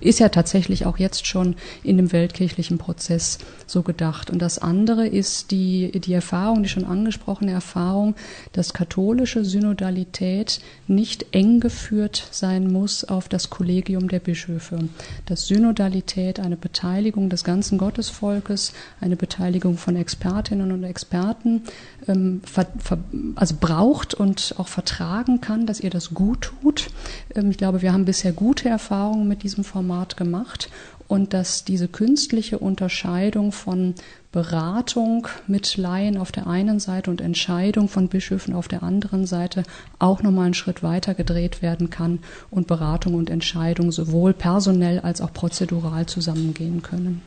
ist 0.00 0.20
ja 0.20 0.28
tatsächlich 0.28 0.86
auch 0.86 0.98
jetzt 0.98 1.26
schon 1.26 1.56
in 1.82 1.96
dem 1.96 2.12
weltkirchlichen 2.12 2.78
Prozess 2.78 3.38
so 3.66 3.82
gedacht. 3.82 4.30
Und 4.30 4.40
das 4.40 4.58
andere 4.58 5.06
ist 5.06 5.50
die, 5.50 5.90
die 6.00 6.12
Erfahrung, 6.12 6.62
die 6.62 6.68
schon 6.68 6.84
angesprochene 6.84 7.52
Erfahrung, 7.52 8.14
dass 8.52 8.74
katholische 8.74 9.44
Synodalität 9.44 10.60
nicht 10.86 11.26
eng 11.32 11.60
geführt 11.60 12.28
sein 12.30 12.70
muss 12.70 13.04
auf 13.04 13.28
das 13.28 13.50
Kollegium 13.50 14.08
der 14.08 14.20
Bischöfe. 14.20 14.78
Dass 15.24 15.46
Synodalität 15.46 16.40
eine 16.40 16.56
Beteiligung 16.56 17.30
des 17.30 17.44
ganzen 17.44 17.78
Gottesvolkes, 17.78 18.72
eine 19.00 19.16
Beteiligung 19.16 19.76
von 19.76 19.96
Expertinnen 19.96 20.72
und 20.72 20.84
Experten 20.84 21.62
ähm, 22.08 22.40
ver, 22.44 22.66
ver, 22.78 22.98
also 23.34 23.56
braucht 23.58 24.14
und 24.14 24.54
auch 24.58 24.68
vertragen 24.68 25.40
kann, 25.40 25.66
dass 25.66 25.80
ihr 25.80 25.90
das 25.90 26.14
gut 26.14 26.52
tut. 26.60 26.88
Ähm, 27.34 27.50
ich 27.50 27.58
glaube, 27.58 27.82
wir 27.82 27.92
haben 27.92 28.04
bisher 28.04 28.32
gute 28.32 28.68
Erfahrungen 28.68 29.28
mit 29.28 29.42
diesem 29.42 29.64
Format 29.64 30.16
gemacht 30.16 30.70
und 31.08 31.34
dass 31.34 31.64
diese 31.64 31.88
künstliche 31.88 32.58
Unterscheidung 32.58 33.52
von 33.52 33.94
Beratung 34.32 35.28
mit 35.46 35.76
Laien 35.76 36.16
auf 36.16 36.32
der 36.32 36.46
einen 36.46 36.80
Seite 36.80 37.10
und 37.10 37.20
Entscheidung 37.20 37.88
von 37.88 38.08
Bischöfen 38.08 38.54
auf 38.54 38.68
der 38.68 38.82
anderen 38.82 39.24
Seite 39.24 39.62
auch 39.98 40.22
nochmal 40.22 40.46
einen 40.46 40.54
Schritt 40.54 40.82
weiter 40.82 41.14
gedreht 41.14 41.62
werden 41.62 41.90
kann 41.90 42.18
und 42.50 42.66
Beratung 42.66 43.14
und 43.14 43.30
Entscheidung 43.30 43.92
sowohl 43.92 44.32
personell 44.32 45.00
als 45.00 45.20
auch 45.20 45.32
prozedural 45.32 46.06
zusammengehen 46.06 46.82
können. 46.82 47.22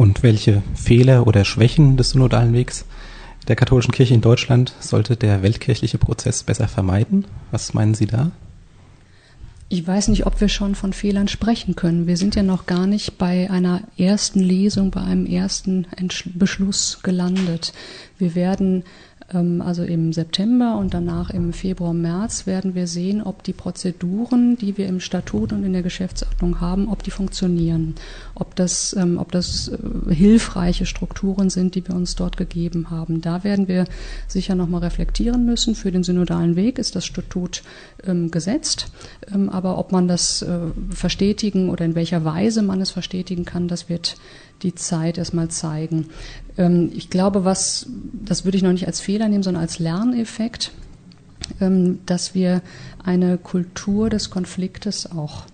Und 0.00 0.22
welche 0.22 0.62
Fehler 0.74 1.26
oder 1.26 1.44
Schwächen 1.44 1.98
des 1.98 2.12
synodalen 2.12 2.54
Wegs 2.54 2.86
der 3.48 3.54
katholischen 3.54 3.92
Kirche 3.92 4.14
in 4.14 4.22
Deutschland 4.22 4.72
sollte 4.80 5.14
der 5.14 5.42
weltkirchliche 5.42 5.98
Prozess 5.98 6.42
besser 6.42 6.68
vermeiden? 6.68 7.26
Was 7.50 7.74
meinen 7.74 7.92
Sie 7.92 8.06
da? 8.06 8.30
Ich 9.68 9.86
weiß 9.86 10.08
nicht, 10.08 10.24
ob 10.24 10.40
wir 10.40 10.48
schon 10.48 10.74
von 10.74 10.94
Fehlern 10.94 11.28
sprechen 11.28 11.76
können. 11.76 12.06
Wir 12.06 12.16
sind 12.16 12.34
ja 12.34 12.42
noch 12.42 12.64
gar 12.64 12.86
nicht 12.86 13.18
bei 13.18 13.50
einer 13.50 13.82
ersten 13.98 14.40
Lesung, 14.40 14.90
bei 14.90 15.02
einem 15.02 15.26
ersten 15.26 15.86
Beschluss 16.32 17.00
gelandet. 17.02 17.74
Wir 18.16 18.34
werden 18.34 18.84
also 19.32 19.84
im 19.84 20.12
September 20.12 20.76
und 20.76 20.92
danach 20.92 21.30
im 21.30 21.52
Februar, 21.52 21.92
März 21.92 22.46
werden 22.46 22.74
wir 22.74 22.88
sehen, 22.88 23.22
ob 23.22 23.44
die 23.44 23.52
Prozeduren, 23.52 24.56
die 24.56 24.76
wir 24.76 24.88
im 24.88 24.98
Statut 24.98 25.52
und 25.52 25.62
in 25.62 25.72
der 25.72 25.82
Geschäftsordnung 25.82 26.60
haben, 26.60 26.88
ob 26.88 27.04
die 27.04 27.12
funktionieren, 27.12 27.94
ob 28.34 28.56
das, 28.56 28.94
ähm, 28.98 29.18
ob 29.18 29.30
das 29.30 29.68
äh, 29.68 30.14
hilfreiche 30.14 30.84
Strukturen 30.84 31.48
sind, 31.48 31.76
die 31.76 31.86
wir 31.86 31.94
uns 31.94 32.16
dort 32.16 32.36
gegeben 32.36 32.90
haben. 32.90 33.20
Da 33.20 33.44
werden 33.44 33.68
wir 33.68 33.84
sicher 34.26 34.56
nochmal 34.56 34.80
reflektieren 34.80 35.46
müssen. 35.46 35.76
Für 35.76 35.92
den 35.92 36.02
synodalen 36.02 36.56
Weg 36.56 36.78
ist 36.78 36.96
das 36.96 37.06
Statut 37.06 37.62
ähm, 38.04 38.30
gesetzt, 38.30 38.90
aber 39.50 39.78
ob 39.78 39.92
man 39.92 40.08
das 40.08 40.42
äh, 40.42 40.58
verstetigen 40.90 41.70
oder 41.70 41.84
in 41.84 41.94
welcher 41.94 42.24
Weise 42.24 42.62
man 42.62 42.80
es 42.80 42.90
verstetigen 42.90 43.44
kann, 43.44 43.68
das 43.68 43.88
wird 43.88 44.16
die 44.62 44.74
Zeit 44.74 45.18
erstmal 45.18 45.48
zeigen. 45.48 46.08
Ähm, 46.56 46.90
ich 46.94 47.10
glaube, 47.10 47.44
was, 47.44 47.86
das 48.12 48.44
würde 48.44 48.56
ich 48.56 48.62
noch 48.62 48.72
nicht 48.72 48.86
als 48.86 49.00
Fehler 49.00 49.28
nehmen, 49.28 49.42
sondern 49.42 49.62
als 49.62 49.78
Lerneffekt, 49.78 50.72
ähm, 51.60 52.00
dass 52.06 52.34
wir 52.34 52.62
eine 53.02 53.38
Kultur 53.38 54.10
des 54.10 54.30
Konfliktes 54.30 55.10
auch 55.10 55.46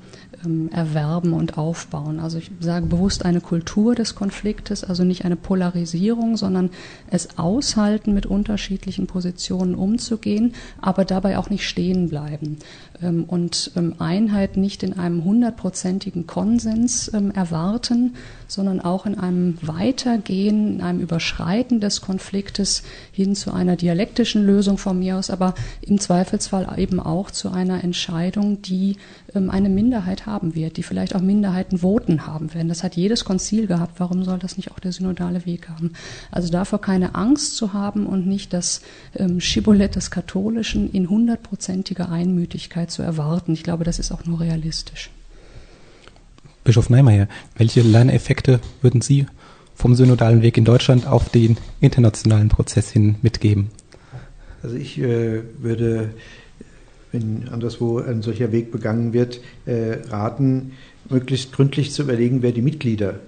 ähm, 0.46 0.70
erwerben 0.72 1.32
und 1.32 1.58
aufbauen. 1.58 2.20
Also 2.20 2.38
ich 2.38 2.50
sage 2.60 2.86
bewusst 2.86 3.24
eine 3.24 3.40
Kultur 3.40 3.94
des 3.94 4.14
Konfliktes, 4.14 4.84
also 4.84 5.04
nicht 5.04 5.24
eine 5.24 5.36
Polarisierung, 5.36 6.36
sondern 6.36 6.70
es 7.10 7.38
aushalten, 7.38 8.14
mit 8.14 8.26
unterschiedlichen 8.26 9.06
Positionen 9.06 9.74
umzugehen, 9.74 10.54
aber 10.80 11.04
dabei 11.04 11.38
auch 11.38 11.50
nicht 11.50 11.68
stehen 11.68 12.08
bleiben. 12.08 12.58
Ähm, 13.02 13.24
und 13.24 13.72
ähm, 13.76 13.94
Einheit 13.98 14.56
nicht 14.56 14.82
in 14.82 14.98
einem 14.98 15.24
hundertprozentigen 15.24 16.26
Konsens 16.26 17.08
erwarten, 17.08 18.14
sondern 18.46 18.80
auch 18.80 19.06
in 19.06 19.18
einem 19.18 19.58
Weitergehen, 19.62 20.76
in 20.76 20.80
einem 20.80 21.00
Überschreiten 21.00 21.80
des 21.80 22.00
Konfliktes 22.00 22.82
hin 23.12 23.34
zu 23.34 23.52
einer 23.52 23.76
dialektischen 23.76 24.44
Lösung 24.44 24.78
von 24.78 24.98
mir 24.98 25.16
aus, 25.16 25.30
aber 25.30 25.54
im 25.82 25.98
Zweifelsfall 25.98 26.68
eben 26.78 27.00
auch 27.00 27.30
zu 27.30 27.50
einer 27.50 27.82
Entscheidung, 27.82 28.62
die 28.62 28.96
eine 29.34 29.68
Minderheit 29.68 30.26
haben 30.26 30.35
wird, 30.42 30.76
die 30.76 30.82
vielleicht 30.82 31.14
auch 31.14 31.20
Minderheitenvoten 31.20 32.26
haben 32.26 32.52
werden. 32.54 32.68
Das 32.68 32.82
hat 32.82 32.96
jedes 32.96 33.24
Konzil 33.24 33.66
gehabt. 33.66 33.98
Warum 33.98 34.24
soll 34.24 34.38
das 34.38 34.56
nicht 34.56 34.70
auch 34.70 34.78
der 34.78 34.92
synodale 34.92 35.46
Weg 35.46 35.68
haben? 35.68 35.92
Also 36.30 36.50
davor 36.50 36.80
keine 36.80 37.14
Angst 37.14 37.56
zu 37.56 37.72
haben 37.72 38.06
und 38.06 38.26
nicht 38.26 38.52
das 38.52 38.82
Schibbolett 39.38 39.96
des 39.96 40.10
Katholischen 40.10 40.90
in 40.90 41.08
hundertprozentiger 41.08 42.10
Einmütigkeit 42.10 42.90
zu 42.90 43.02
erwarten. 43.02 43.52
Ich 43.52 43.62
glaube, 43.62 43.84
das 43.84 43.98
ist 43.98 44.12
auch 44.12 44.24
nur 44.24 44.40
realistisch. 44.40 45.10
Bischof 46.64 46.90
Neimeyer, 46.90 47.28
welche 47.56 47.80
Lerneffekte 47.82 48.60
würden 48.82 49.00
Sie 49.00 49.26
vom 49.74 49.94
synodalen 49.94 50.42
Weg 50.42 50.56
in 50.56 50.64
Deutschland 50.64 51.06
auf 51.06 51.28
den 51.28 51.56
internationalen 51.80 52.48
Prozess 52.48 52.90
hin 52.90 53.16
mitgeben? 53.22 53.70
Also 54.62 54.76
ich 54.76 54.98
äh, 54.98 55.42
würde, 55.58 56.10
wenn 57.16 57.48
anderswo 57.48 57.98
ein 57.98 58.22
solcher 58.22 58.52
Weg 58.52 58.70
begangen 58.70 59.12
wird, 59.12 59.40
äh, 59.64 59.98
raten, 60.08 60.72
möglichst 61.08 61.52
gründlich 61.52 61.92
zu 61.92 62.02
überlegen, 62.02 62.42
wer 62.42 62.52
die 62.52 62.62
Mitglieder 62.62 63.20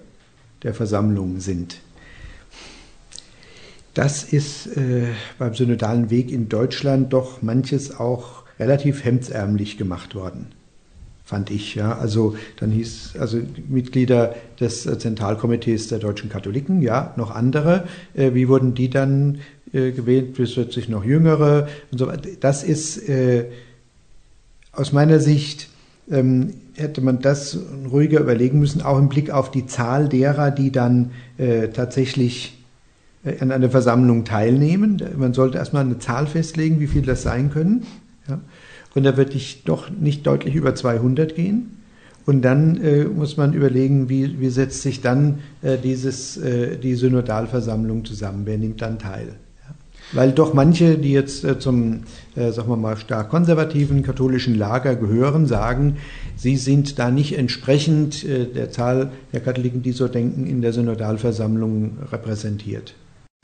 der 0.63 0.75
Versammlung 0.75 1.41
sind. 1.41 1.79
Das 3.95 4.25
ist 4.25 4.67
äh, 4.77 5.07
beim 5.39 5.55
synodalen 5.55 6.11
Weg 6.11 6.31
in 6.31 6.49
Deutschland 6.49 7.13
doch 7.13 7.43
manches 7.43 7.99
auch 7.99 8.45
relativ 8.61 9.05
hemdsärmlich 9.05 9.79
gemacht 9.79 10.15
worden, 10.15 10.47
fand 11.25 11.51
ich. 11.51 11.75
Ja. 11.75 11.97
Also 11.99 12.37
dann 12.59 12.71
hieß 12.71 13.15
also 13.19 13.39
Mitglieder 13.69 14.35
des 14.61 14.83
Zentralkomitees 14.83 15.89
der 15.89 15.99
deutschen 15.99 16.29
Katholiken, 16.29 16.83
ja, 16.83 17.15
noch 17.17 17.31
andere. 17.31 17.89
Äh, 18.15 18.35
wie 18.35 18.49
wurden 18.49 18.75
die 18.75 18.91
dann 18.91 19.39
äh, 19.73 19.93
gewählt? 19.93 20.35
Plötzlich 20.35 20.89
noch 20.89 21.05
jüngere 21.05 21.69
und 21.91 21.99
so 21.99 22.07
weiter. 22.07 22.29
Das 22.41 22.63
ist 22.63 23.09
äh, 23.09 23.47
aus 24.79 24.93
meiner 24.93 25.19
Sicht 25.19 25.69
ähm, 26.11 26.55
hätte 26.75 27.01
man 27.01 27.21
das 27.21 27.59
ruhiger 27.91 28.21
überlegen 28.21 28.61
müssen, 28.61 28.81
auch 28.81 28.99
im 28.99 29.09
Blick 29.09 29.31
auf 29.31 29.51
die 29.51 29.67
Zahl 29.67 30.09
derer, 30.09 30.51
die 30.51 30.71
dann 30.71 31.11
äh, 31.37 31.69
tatsächlich 31.69 32.63
äh, 33.25 33.41
an 33.41 33.51
einer 33.51 33.71
Versammlung 33.71 34.25
teilnehmen. 34.25 35.03
Man 35.17 35.35
sollte 35.35 35.59
erstmal 35.59 35.85
eine 35.85 35.99
Zahl 35.99 36.27
festlegen, 36.27 36.81
wie 36.81 36.87
viel 36.87 37.03
das 37.03 37.23
sein 37.23 37.51
können. 37.51 37.85
Ja? 38.29 38.41
Und 38.95 39.03
da 39.03 39.17
würde 39.17 39.33
ich 39.33 39.65
doch 39.65 39.91
nicht 39.91 40.27
deutlich 40.27 40.55
über 40.55 40.75
200 40.75 41.35
gehen. 41.35 41.79
Und 42.25 42.43
dann 42.43 42.77
äh, 42.83 43.05
muss 43.05 43.37
man 43.37 43.55
überlegen, 43.55 44.09
wie, 44.09 44.39
wie 44.39 44.51
setzt 44.51 44.83
sich 44.83 45.01
dann 45.01 45.39
äh, 45.63 45.77
dieses, 45.79 46.37
äh, 46.37 46.77
die 46.77 46.95
Synodalversammlung 46.95 48.05
zusammen? 48.05 48.43
Wer 48.45 48.59
nimmt 48.59 48.83
dann 48.83 48.99
teil? 48.99 49.35
Weil 50.13 50.33
doch 50.33 50.55
manche, 50.55 50.97
die 50.97 51.13
jetzt 51.13 51.45
äh, 51.45 51.59
zum, 51.59 52.05
äh, 52.35 52.51
sagen 52.51 52.71
wir 52.71 52.77
mal, 52.77 52.97
stark 52.97 53.29
konservativen 53.29 54.03
katholischen 54.03 54.55
Lager 54.55 54.97
gehören, 54.97 55.47
sagen, 55.47 55.99
sie 56.37 56.57
sind 56.57 56.99
da 56.99 57.11
nicht 57.11 57.37
entsprechend 57.37 58.25
äh, 58.25 58.47
der 58.47 58.71
Zahl 58.71 59.13
der 59.33 59.41
Katholiken, 59.41 59.83
die 59.83 59.93
so 59.93 60.09
denken, 60.09 60.47
in 60.47 60.63
der 60.63 60.73
Synodalversammlung 60.73 61.99
repräsentiert. 62.11 62.95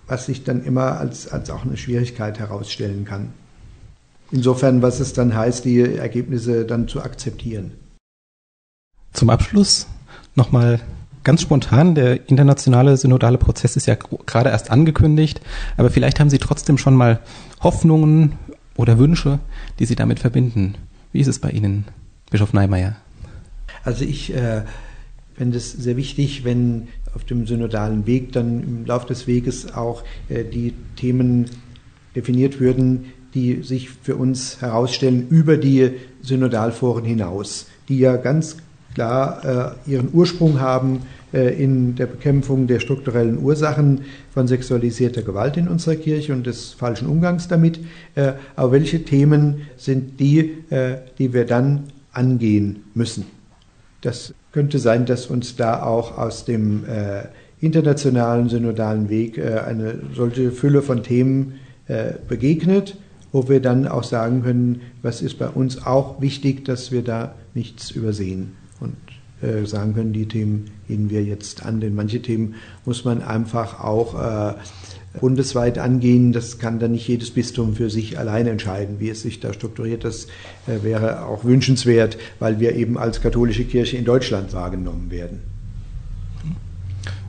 Was 0.06 0.26
sich 0.26 0.44
dann 0.44 0.64
immer 0.64 0.98
als, 0.98 1.28
als 1.28 1.50
auch 1.50 1.64
eine 1.64 1.76
Schwierigkeit 1.76 2.38
herausstellen 2.38 3.04
kann. 3.04 3.30
Insofern, 4.30 4.80
was 4.80 5.00
es 5.00 5.12
dann 5.12 5.34
heißt, 5.34 5.64
die 5.64 5.80
Ergebnisse 5.80 6.64
dann 6.64 6.88
zu 6.88 7.02
akzeptieren. 7.02 7.72
Zum 9.12 9.30
Abschluss 9.30 9.86
nochmal 10.34 10.80
ganz 11.24 11.42
spontan, 11.42 11.94
der 11.94 12.28
internationale 12.28 12.96
synodale 12.96 13.38
Prozess 13.38 13.76
ist 13.76 13.86
ja 13.86 13.96
gerade 14.26 14.50
erst 14.50 14.70
angekündigt, 14.70 15.40
aber 15.76 15.90
vielleicht 15.90 16.20
haben 16.20 16.30
Sie 16.30 16.38
trotzdem 16.38 16.78
schon 16.78 16.94
mal 16.94 17.20
Hoffnungen 17.62 18.32
oder 18.76 18.98
Wünsche, 18.98 19.40
die 19.78 19.86
Sie 19.86 19.96
damit 19.96 20.20
verbinden. 20.20 20.74
Wie 21.12 21.20
ist 21.20 21.28
es 21.28 21.38
bei 21.38 21.50
Ihnen, 21.50 21.86
Bischof 22.30 22.52
Neimeyer? 22.52 22.96
Also 23.84 24.04
ich 24.04 24.34
äh, 24.34 24.62
finde 25.34 25.56
es 25.58 25.72
sehr 25.72 25.96
wichtig, 25.96 26.44
wenn 26.44 26.88
auf 27.14 27.24
dem 27.24 27.46
synodalen 27.46 28.06
Weg 28.06 28.32
dann 28.32 28.62
im 28.62 28.86
Laufe 28.86 29.06
des 29.06 29.26
Weges 29.26 29.74
auch 29.74 30.02
äh, 30.28 30.44
die 30.44 30.74
Themen 30.96 31.50
definiert 32.14 32.60
würden, 32.60 33.12
die 33.34 33.62
sich 33.62 33.90
für 33.90 34.16
uns 34.16 34.60
herausstellen 34.60 35.28
über 35.28 35.56
die 35.56 35.92
Synodalforen 36.22 37.04
hinaus, 37.04 37.66
die 37.88 37.98
ja 37.98 38.16
ganz 38.16 38.56
klar 38.94 39.76
äh, 39.86 39.90
ihren 39.90 40.10
Ursprung 40.12 40.60
haben 40.60 41.00
äh, 41.32 41.60
in 41.62 41.96
der 41.96 42.06
Bekämpfung 42.06 42.66
der 42.66 42.80
strukturellen 42.80 43.38
Ursachen 43.38 44.02
von 44.32 44.46
sexualisierter 44.46 45.22
Gewalt 45.22 45.56
in 45.56 45.68
unserer 45.68 45.96
Kirche 45.96 46.32
und 46.32 46.46
des 46.46 46.72
falschen 46.72 47.08
Umgangs 47.08 47.48
damit. 47.48 47.80
Äh, 48.14 48.34
aber 48.56 48.72
welche 48.72 49.04
Themen 49.04 49.62
sind 49.76 50.20
die, 50.20 50.54
äh, 50.70 50.98
die 51.18 51.32
wir 51.32 51.44
dann 51.44 51.84
angehen 52.12 52.84
müssen? 52.94 53.26
Das 54.00 54.32
könnte 54.52 54.78
sein, 54.78 55.06
dass 55.06 55.26
uns 55.26 55.56
da 55.56 55.82
auch 55.82 56.16
aus 56.16 56.44
dem 56.44 56.84
äh, 56.84 57.24
internationalen 57.60 58.48
synodalen 58.48 59.08
Weg 59.08 59.38
äh, 59.38 59.58
eine 59.66 59.98
solche 60.14 60.52
Fülle 60.52 60.82
von 60.82 61.02
Themen 61.02 61.54
begegnet 62.28 62.96
wo 63.30 63.46
wir 63.46 63.60
dann 63.60 63.86
auch 63.86 64.04
sagen 64.04 64.42
können, 64.42 64.80
was 65.02 65.20
ist 65.20 65.38
bei 65.38 65.48
uns 65.48 65.84
auch 65.84 66.22
wichtig, 66.22 66.64
dass 66.64 66.92
wir 66.92 67.02
da 67.02 67.34
nichts 67.52 67.90
übersehen 67.90 68.56
äh, 69.44 69.66
sagen 69.66 69.94
können, 69.94 70.12
die 70.12 70.26
Themen 70.26 70.70
gehen 70.88 71.10
wir 71.10 71.22
jetzt 71.22 71.64
an, 71.64 71.80
denn 71.80 71.94
manche 71.94 72.22
Themen 72.22 72.54
muss 72.84 73.04
man 73.04 73.22
einfach 73.22 73.80
auch 73.80 74.14
äh, 74.14 74.54
bundesweit 75.20 75.78
angehen. 75.78 76.32
Das 76.32 76.58
kann 76.58 76.78
dann 76.78 76.92
nicht 76.92 77.06
jedes 77.06 77.30
Bistum 77.30 77.74
für 77.74 77.90
sich 77.90 78.18
allein 78.18 78.46
entscheiden, 78.46 78.96
wie 78.98 79.10
es 79.10 79.22
sich 79.22 79.40
da 79.40 79.52
strukturiert. 79.52 80.04
Das 80.04 80.26
äh, 80.66 80.82
wäre 80.82 81.26
auch 81.26 81.44
wünschenswert, 81.44 82.18
weil 82.38 82.60
wir 82.60 82.74
eben 82.74 82.98
als 82.98 83.20
katholische 83.20 83.64
Kirche 83.64 83.96
in 83.96 84.04
Deutschland 84.04 84.52
wahrgenommen 84.52 85.10
werden. 85.10 85.40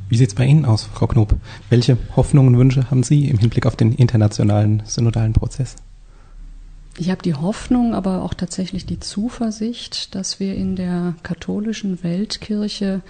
Wie 0.07 0.17
sieht 0.17 0.29
es 0.29 0.35
bei 0.35 0.45
Ihnen 0.45 0.65
aus, 0.65 0.87
Frau 0.93 1.07
Knob? 1.07 1.35
Welche 1.69 1.97
Hoffnungen 2.15 2.53
und 2.53 2.59
Wünsche 2.59 2.91
haben 2.91 3.01
Sie 3.01 3.27
im 3.27 3.39
Hinblick 3.39 3.65
auf 3.65 3.75
den 3.75 3.91
internationalen 3.91 4.83
synodalen 4.85 5.33
Prozess? 5.33 5.75
Ich 6.97 7.09
habe 7.09 7.21
die 7.21 7.33
Hoffnung, 7.33 7.93
aber 7.93 8.23
auch 8.23 8.33
tatsächlich 8.33 8.85
die 8.85 9.01
Zuversicht, 9.01 10.15
dass 10.15 10.39
wir 10.39 10.55
in 10.55 10.77
der 10.77 11.15
katholischen 11.23 12.03
Weltkirche 12.03 13.01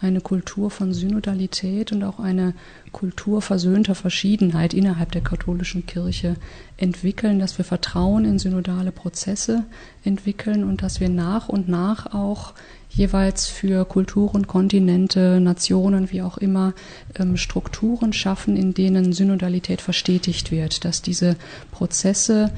eine 0.00 0.22
Kultur 0.22 0.70
von 0.70 0.94
Synodalität 0.94 1.92
und 1.92 2.04
auch 2.04 2.20
eine 2.20 2.54
Kultur 2.92 3.42
versöhnter 3.42 3.94
Verschiedenheit 3.94 4.72
innerhalb 4.72 5.12
der 5.12 5.20
katholischen 5.20 5.84
Kirche 5.84 6.36
entwickeln, 6.78 7.38
dass 7.38 7.58
wir 7.58 7.66
Vertrauen 7.66 8.24
in 8.24 8.38
synodale 8.38 8.92
Prozesse 8.92 9.64
entwickeln 10.04 10.64
und 10.64 10.82
dass 10.82 11.00
wir 11.00 11.10
nach 11.10 11.50
und 11.50 11.68
nach 11.68 12.14
auch 12.14 12.54
jeweils 12.88 13.46
für 13.46 13.84
Kulturen, 13.84 14.46
Kontinente, 14.46 15.40
Nationen, 15.40 16.10
wie 16.12 16.22
auch 16.22 16.38
immer, 16.38 16.72
ähm, 17.18 17.36
Strukturen 17.36 18.12
schaffen, 18.12 18.56
in 18.56 18.72
denen 18.72 19.12
Synodalität 19.12 19.80
verstetigt 19.80 20.50
wird, 20.50 20.84
dass 20.84 21.02
diese 21.02 21.36
Prozesse 21.72 22.52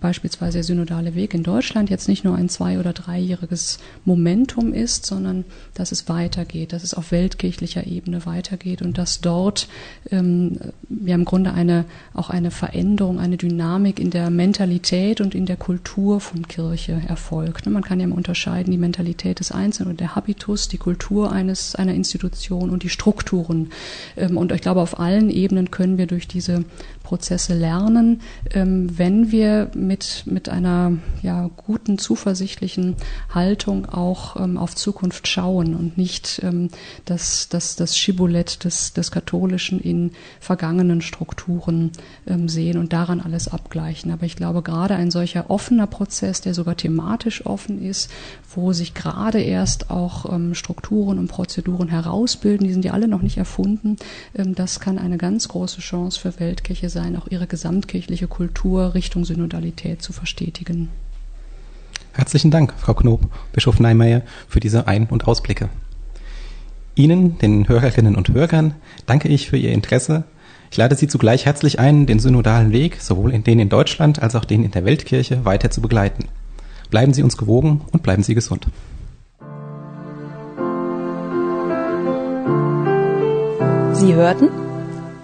beispielsweise 0.00 0.58
der 0.58 0.64
synodale 0.64 1.14
Weg 1.14 1.34
in 1.34 1.42
Deutschland 1.42 1.90
jetzt 1.90 2.08
nicht 2.08 2.24
nur 2.24 2.36
ein 2.36 2.48
zwei- 2.48 2.78
oder 2.78 2.92
dreijähriges 2.92 3.78
Momentum 4.04 4.72
ist, 4.72 5.06
sondern 5.06 5.44
dass 5.74 5.92
es 5.92 6.08
weitergeht, 6.08 6.72
dass 6.72 6.84
es 6.84 6.94
auf 6.94 7.12
weltkirchlicher 7.12 7.86
Ebene 7.86 8.26
weitergeht 8.26 8.82
und 8.82 8.98
dass 8.98 9.20
dort 9.20 9.68
ähm, 10.10 10.58
ja 11.04 11.14
im 11.14 11.24
Grunde 11.24 11.52
eine, 11.52 11.84
auch 12.12 12.30
eine 12.30 12.50
Veränderung, 12.50 13.18
eine 13.18 13.36
Dynamik 13.36 13.98
in 13.98 14.10
der 14.10 14.30
Mentalität 14.30 15.20
und 15.20 15.34
in 15.34 15.46
der 15.46 15.56
Kultur 15.56 16.20
von 16.20 16.46
Kirche 16.48 17.00
erfolgt. 17.06 17.66
Ne, 17.66 17.72
man 17.72 17.82
kann 17.82 18.00
ja 18.00 18.04
unterscheiden 18.14 18.70
die 18.70 18.78
Mentalität 18.78 19.40
des 19.40 19.52
Einzelnen 19.52 19.90
und 19.90 20.00
der 20.00 20.14
Habitus, 20.14 20.68
die 20.68 20.78
Kultur 20.78 21.32
eines, 21.32 21.74
einer 21.74 21.94
Institution 21.94 22.70
und 22.70 22.82
die 22.82 22.88
Strukturen. 22.88 23.70
Ähm, 24.16 24.36
und 24.36 24.52
ich 24.52 24.60
glaube, 24.60 24.80
auf 24.80 24.98
allen 24.98 25.30
Ebenen 25.30 25.70
können 25.70 25.98
wir 25.98 26.06
durch 26.06 26.28
diese 26.28 26.64
Prozesse 27.04 27.54
lernen, 27.54 28.22
ähm, 28.52 28.98
wenn 28.98 29.30
wir 29.30 29.70
mit, 29.74 30.24
mit 30.24 30.48
einer 30.48 30.94
ja, 31.22 31.50
guten, 31.54 31.98
zuversichtlichen 31.98 32.96
Haltung 33.32 33.86
auch 33.86 34.40
ähm, 34.40 34.56
auf 34.56 34.74
Zukunft 34.74 35.28
schauen 35.28 35.76
und 35.76 35.98
nicht 35.98 36.40
ähm, 36.42 36.70
das, 37.04 37.48
das, 37.50 37.76
das 37.76 37.96
Schibbolett 37.96 38.64
des, 38.64 38.94
des 38.94 39.10
Katholischen 39.12 39.78
in 39.80 40.12
vergangenen 40.40 41.02
Strukturen 41.02 41.92
sehen 42.46 42.78
und 42.78 42.94
daran 42.94 43.20
alles 43.20 43.48
abgleichen. 43.48 44.10
Aber 44.10 44.24
ich 44.24 44.36
glaube, 44.36 44.62
gerade 44.62 44.94
ein 44.94 45.10
solcher 45.10 45.50
offener 45.50 45.86
Prozess, 45.86 46.40
der 46.40 46.54
sogar 46.54 46.76
thematisch 46.76 47.44
offen 47.44 47.82
ist, 47.82 48.10
wo 48.54 48.72
sich 48.72 48.94
gerade 48.94 49.42
erst 49.42 49.90
auch 49.90 50.24
Strukturen 50.52 51.18
und 51.18 51.28
Prozeduren 51.28 51.88
herausbilden, 51.88 52.66
die 52.66 52.72
sind 52.72 52.84
ja 52.84 52.92
alle 52.92 53.08
noch 53.08 53.20
nicht 53.20 53.36
erfunden, 53.36 53.96
das 54.32 54.80
kann 54.80 54.98
eine 54.98 55.18
ganz 55.18 55.48
große 55.48 55.80
Chance 55.80 56.18
für 56.18 56.40
Weltkirche 56.40 56.88
sein, 56.94 57.16
auch 57.16 57.26
ihre 57.28 57.46
gesamtkirchliche 57.46 58.26
Kultur 58.26 58.94
Richtung 58.94 59.26
Synodalität 59.26 60.00
zu 60.00 60.14
verstetigen. 60.14 60.88
Herzlichen 62.12 62.50
Dank, 62.50 62.72
Frau 62.78 62.94
Knob, 62.94 63.28
Bischof 63.52 63.80
Neimeyer, 63.80 64.22
für 64.48 64.60
diese 64.60 64.86
Ein- 64.86 65.08
und 65.08 65.28
Ausblicke. 65.28 65.68
Ihnen, 66.94 67.38
den 67.38 67.68
Hörerinnen 67.68 68.14
und 68.14 68.28
Hörern, 68.30 68.74
danke 69.04 69.28
ich 69.28 69.50
für 69.50 69.56
Ihr 69.56 69.72
Interesse. 69.72 70.24
Ich 70.70 70.76
lade 70.76 70.94
Sie 70.94 71.08
zugleich 71.08 71.44
herzlich 71.44 71.78
ein, 71.78 72.06
den 72.06 72.20
synodalen 72.20 72.72
Weg, 72.72 73.00
sowohl 73.00 73.32
in 73.32 73.44
den 73.44 73.58
in 73.58 73.68
Deutschland 73.68 74.22
als 74.22 74.34
auch 74.36 74.44
den 74.44 74.64
in 74.64 74.70
der 74.70 74.84
Weltkirche, 74.84 75.44
weiter 75.44 75.70
zu 75.70 75.82
begleiten. 75.82 76.26
Bleiben 76.90 77.12
Sie 77.12 77.22
uns 77.22 77.36
gewogen 77.36 77.82
und 77.92 78.02
bleiben 78.02 78.22
Sie 78.22 78.34
gesund. 78.34 78.68
Sie 83.92 84.14
hörten 84.14 84.48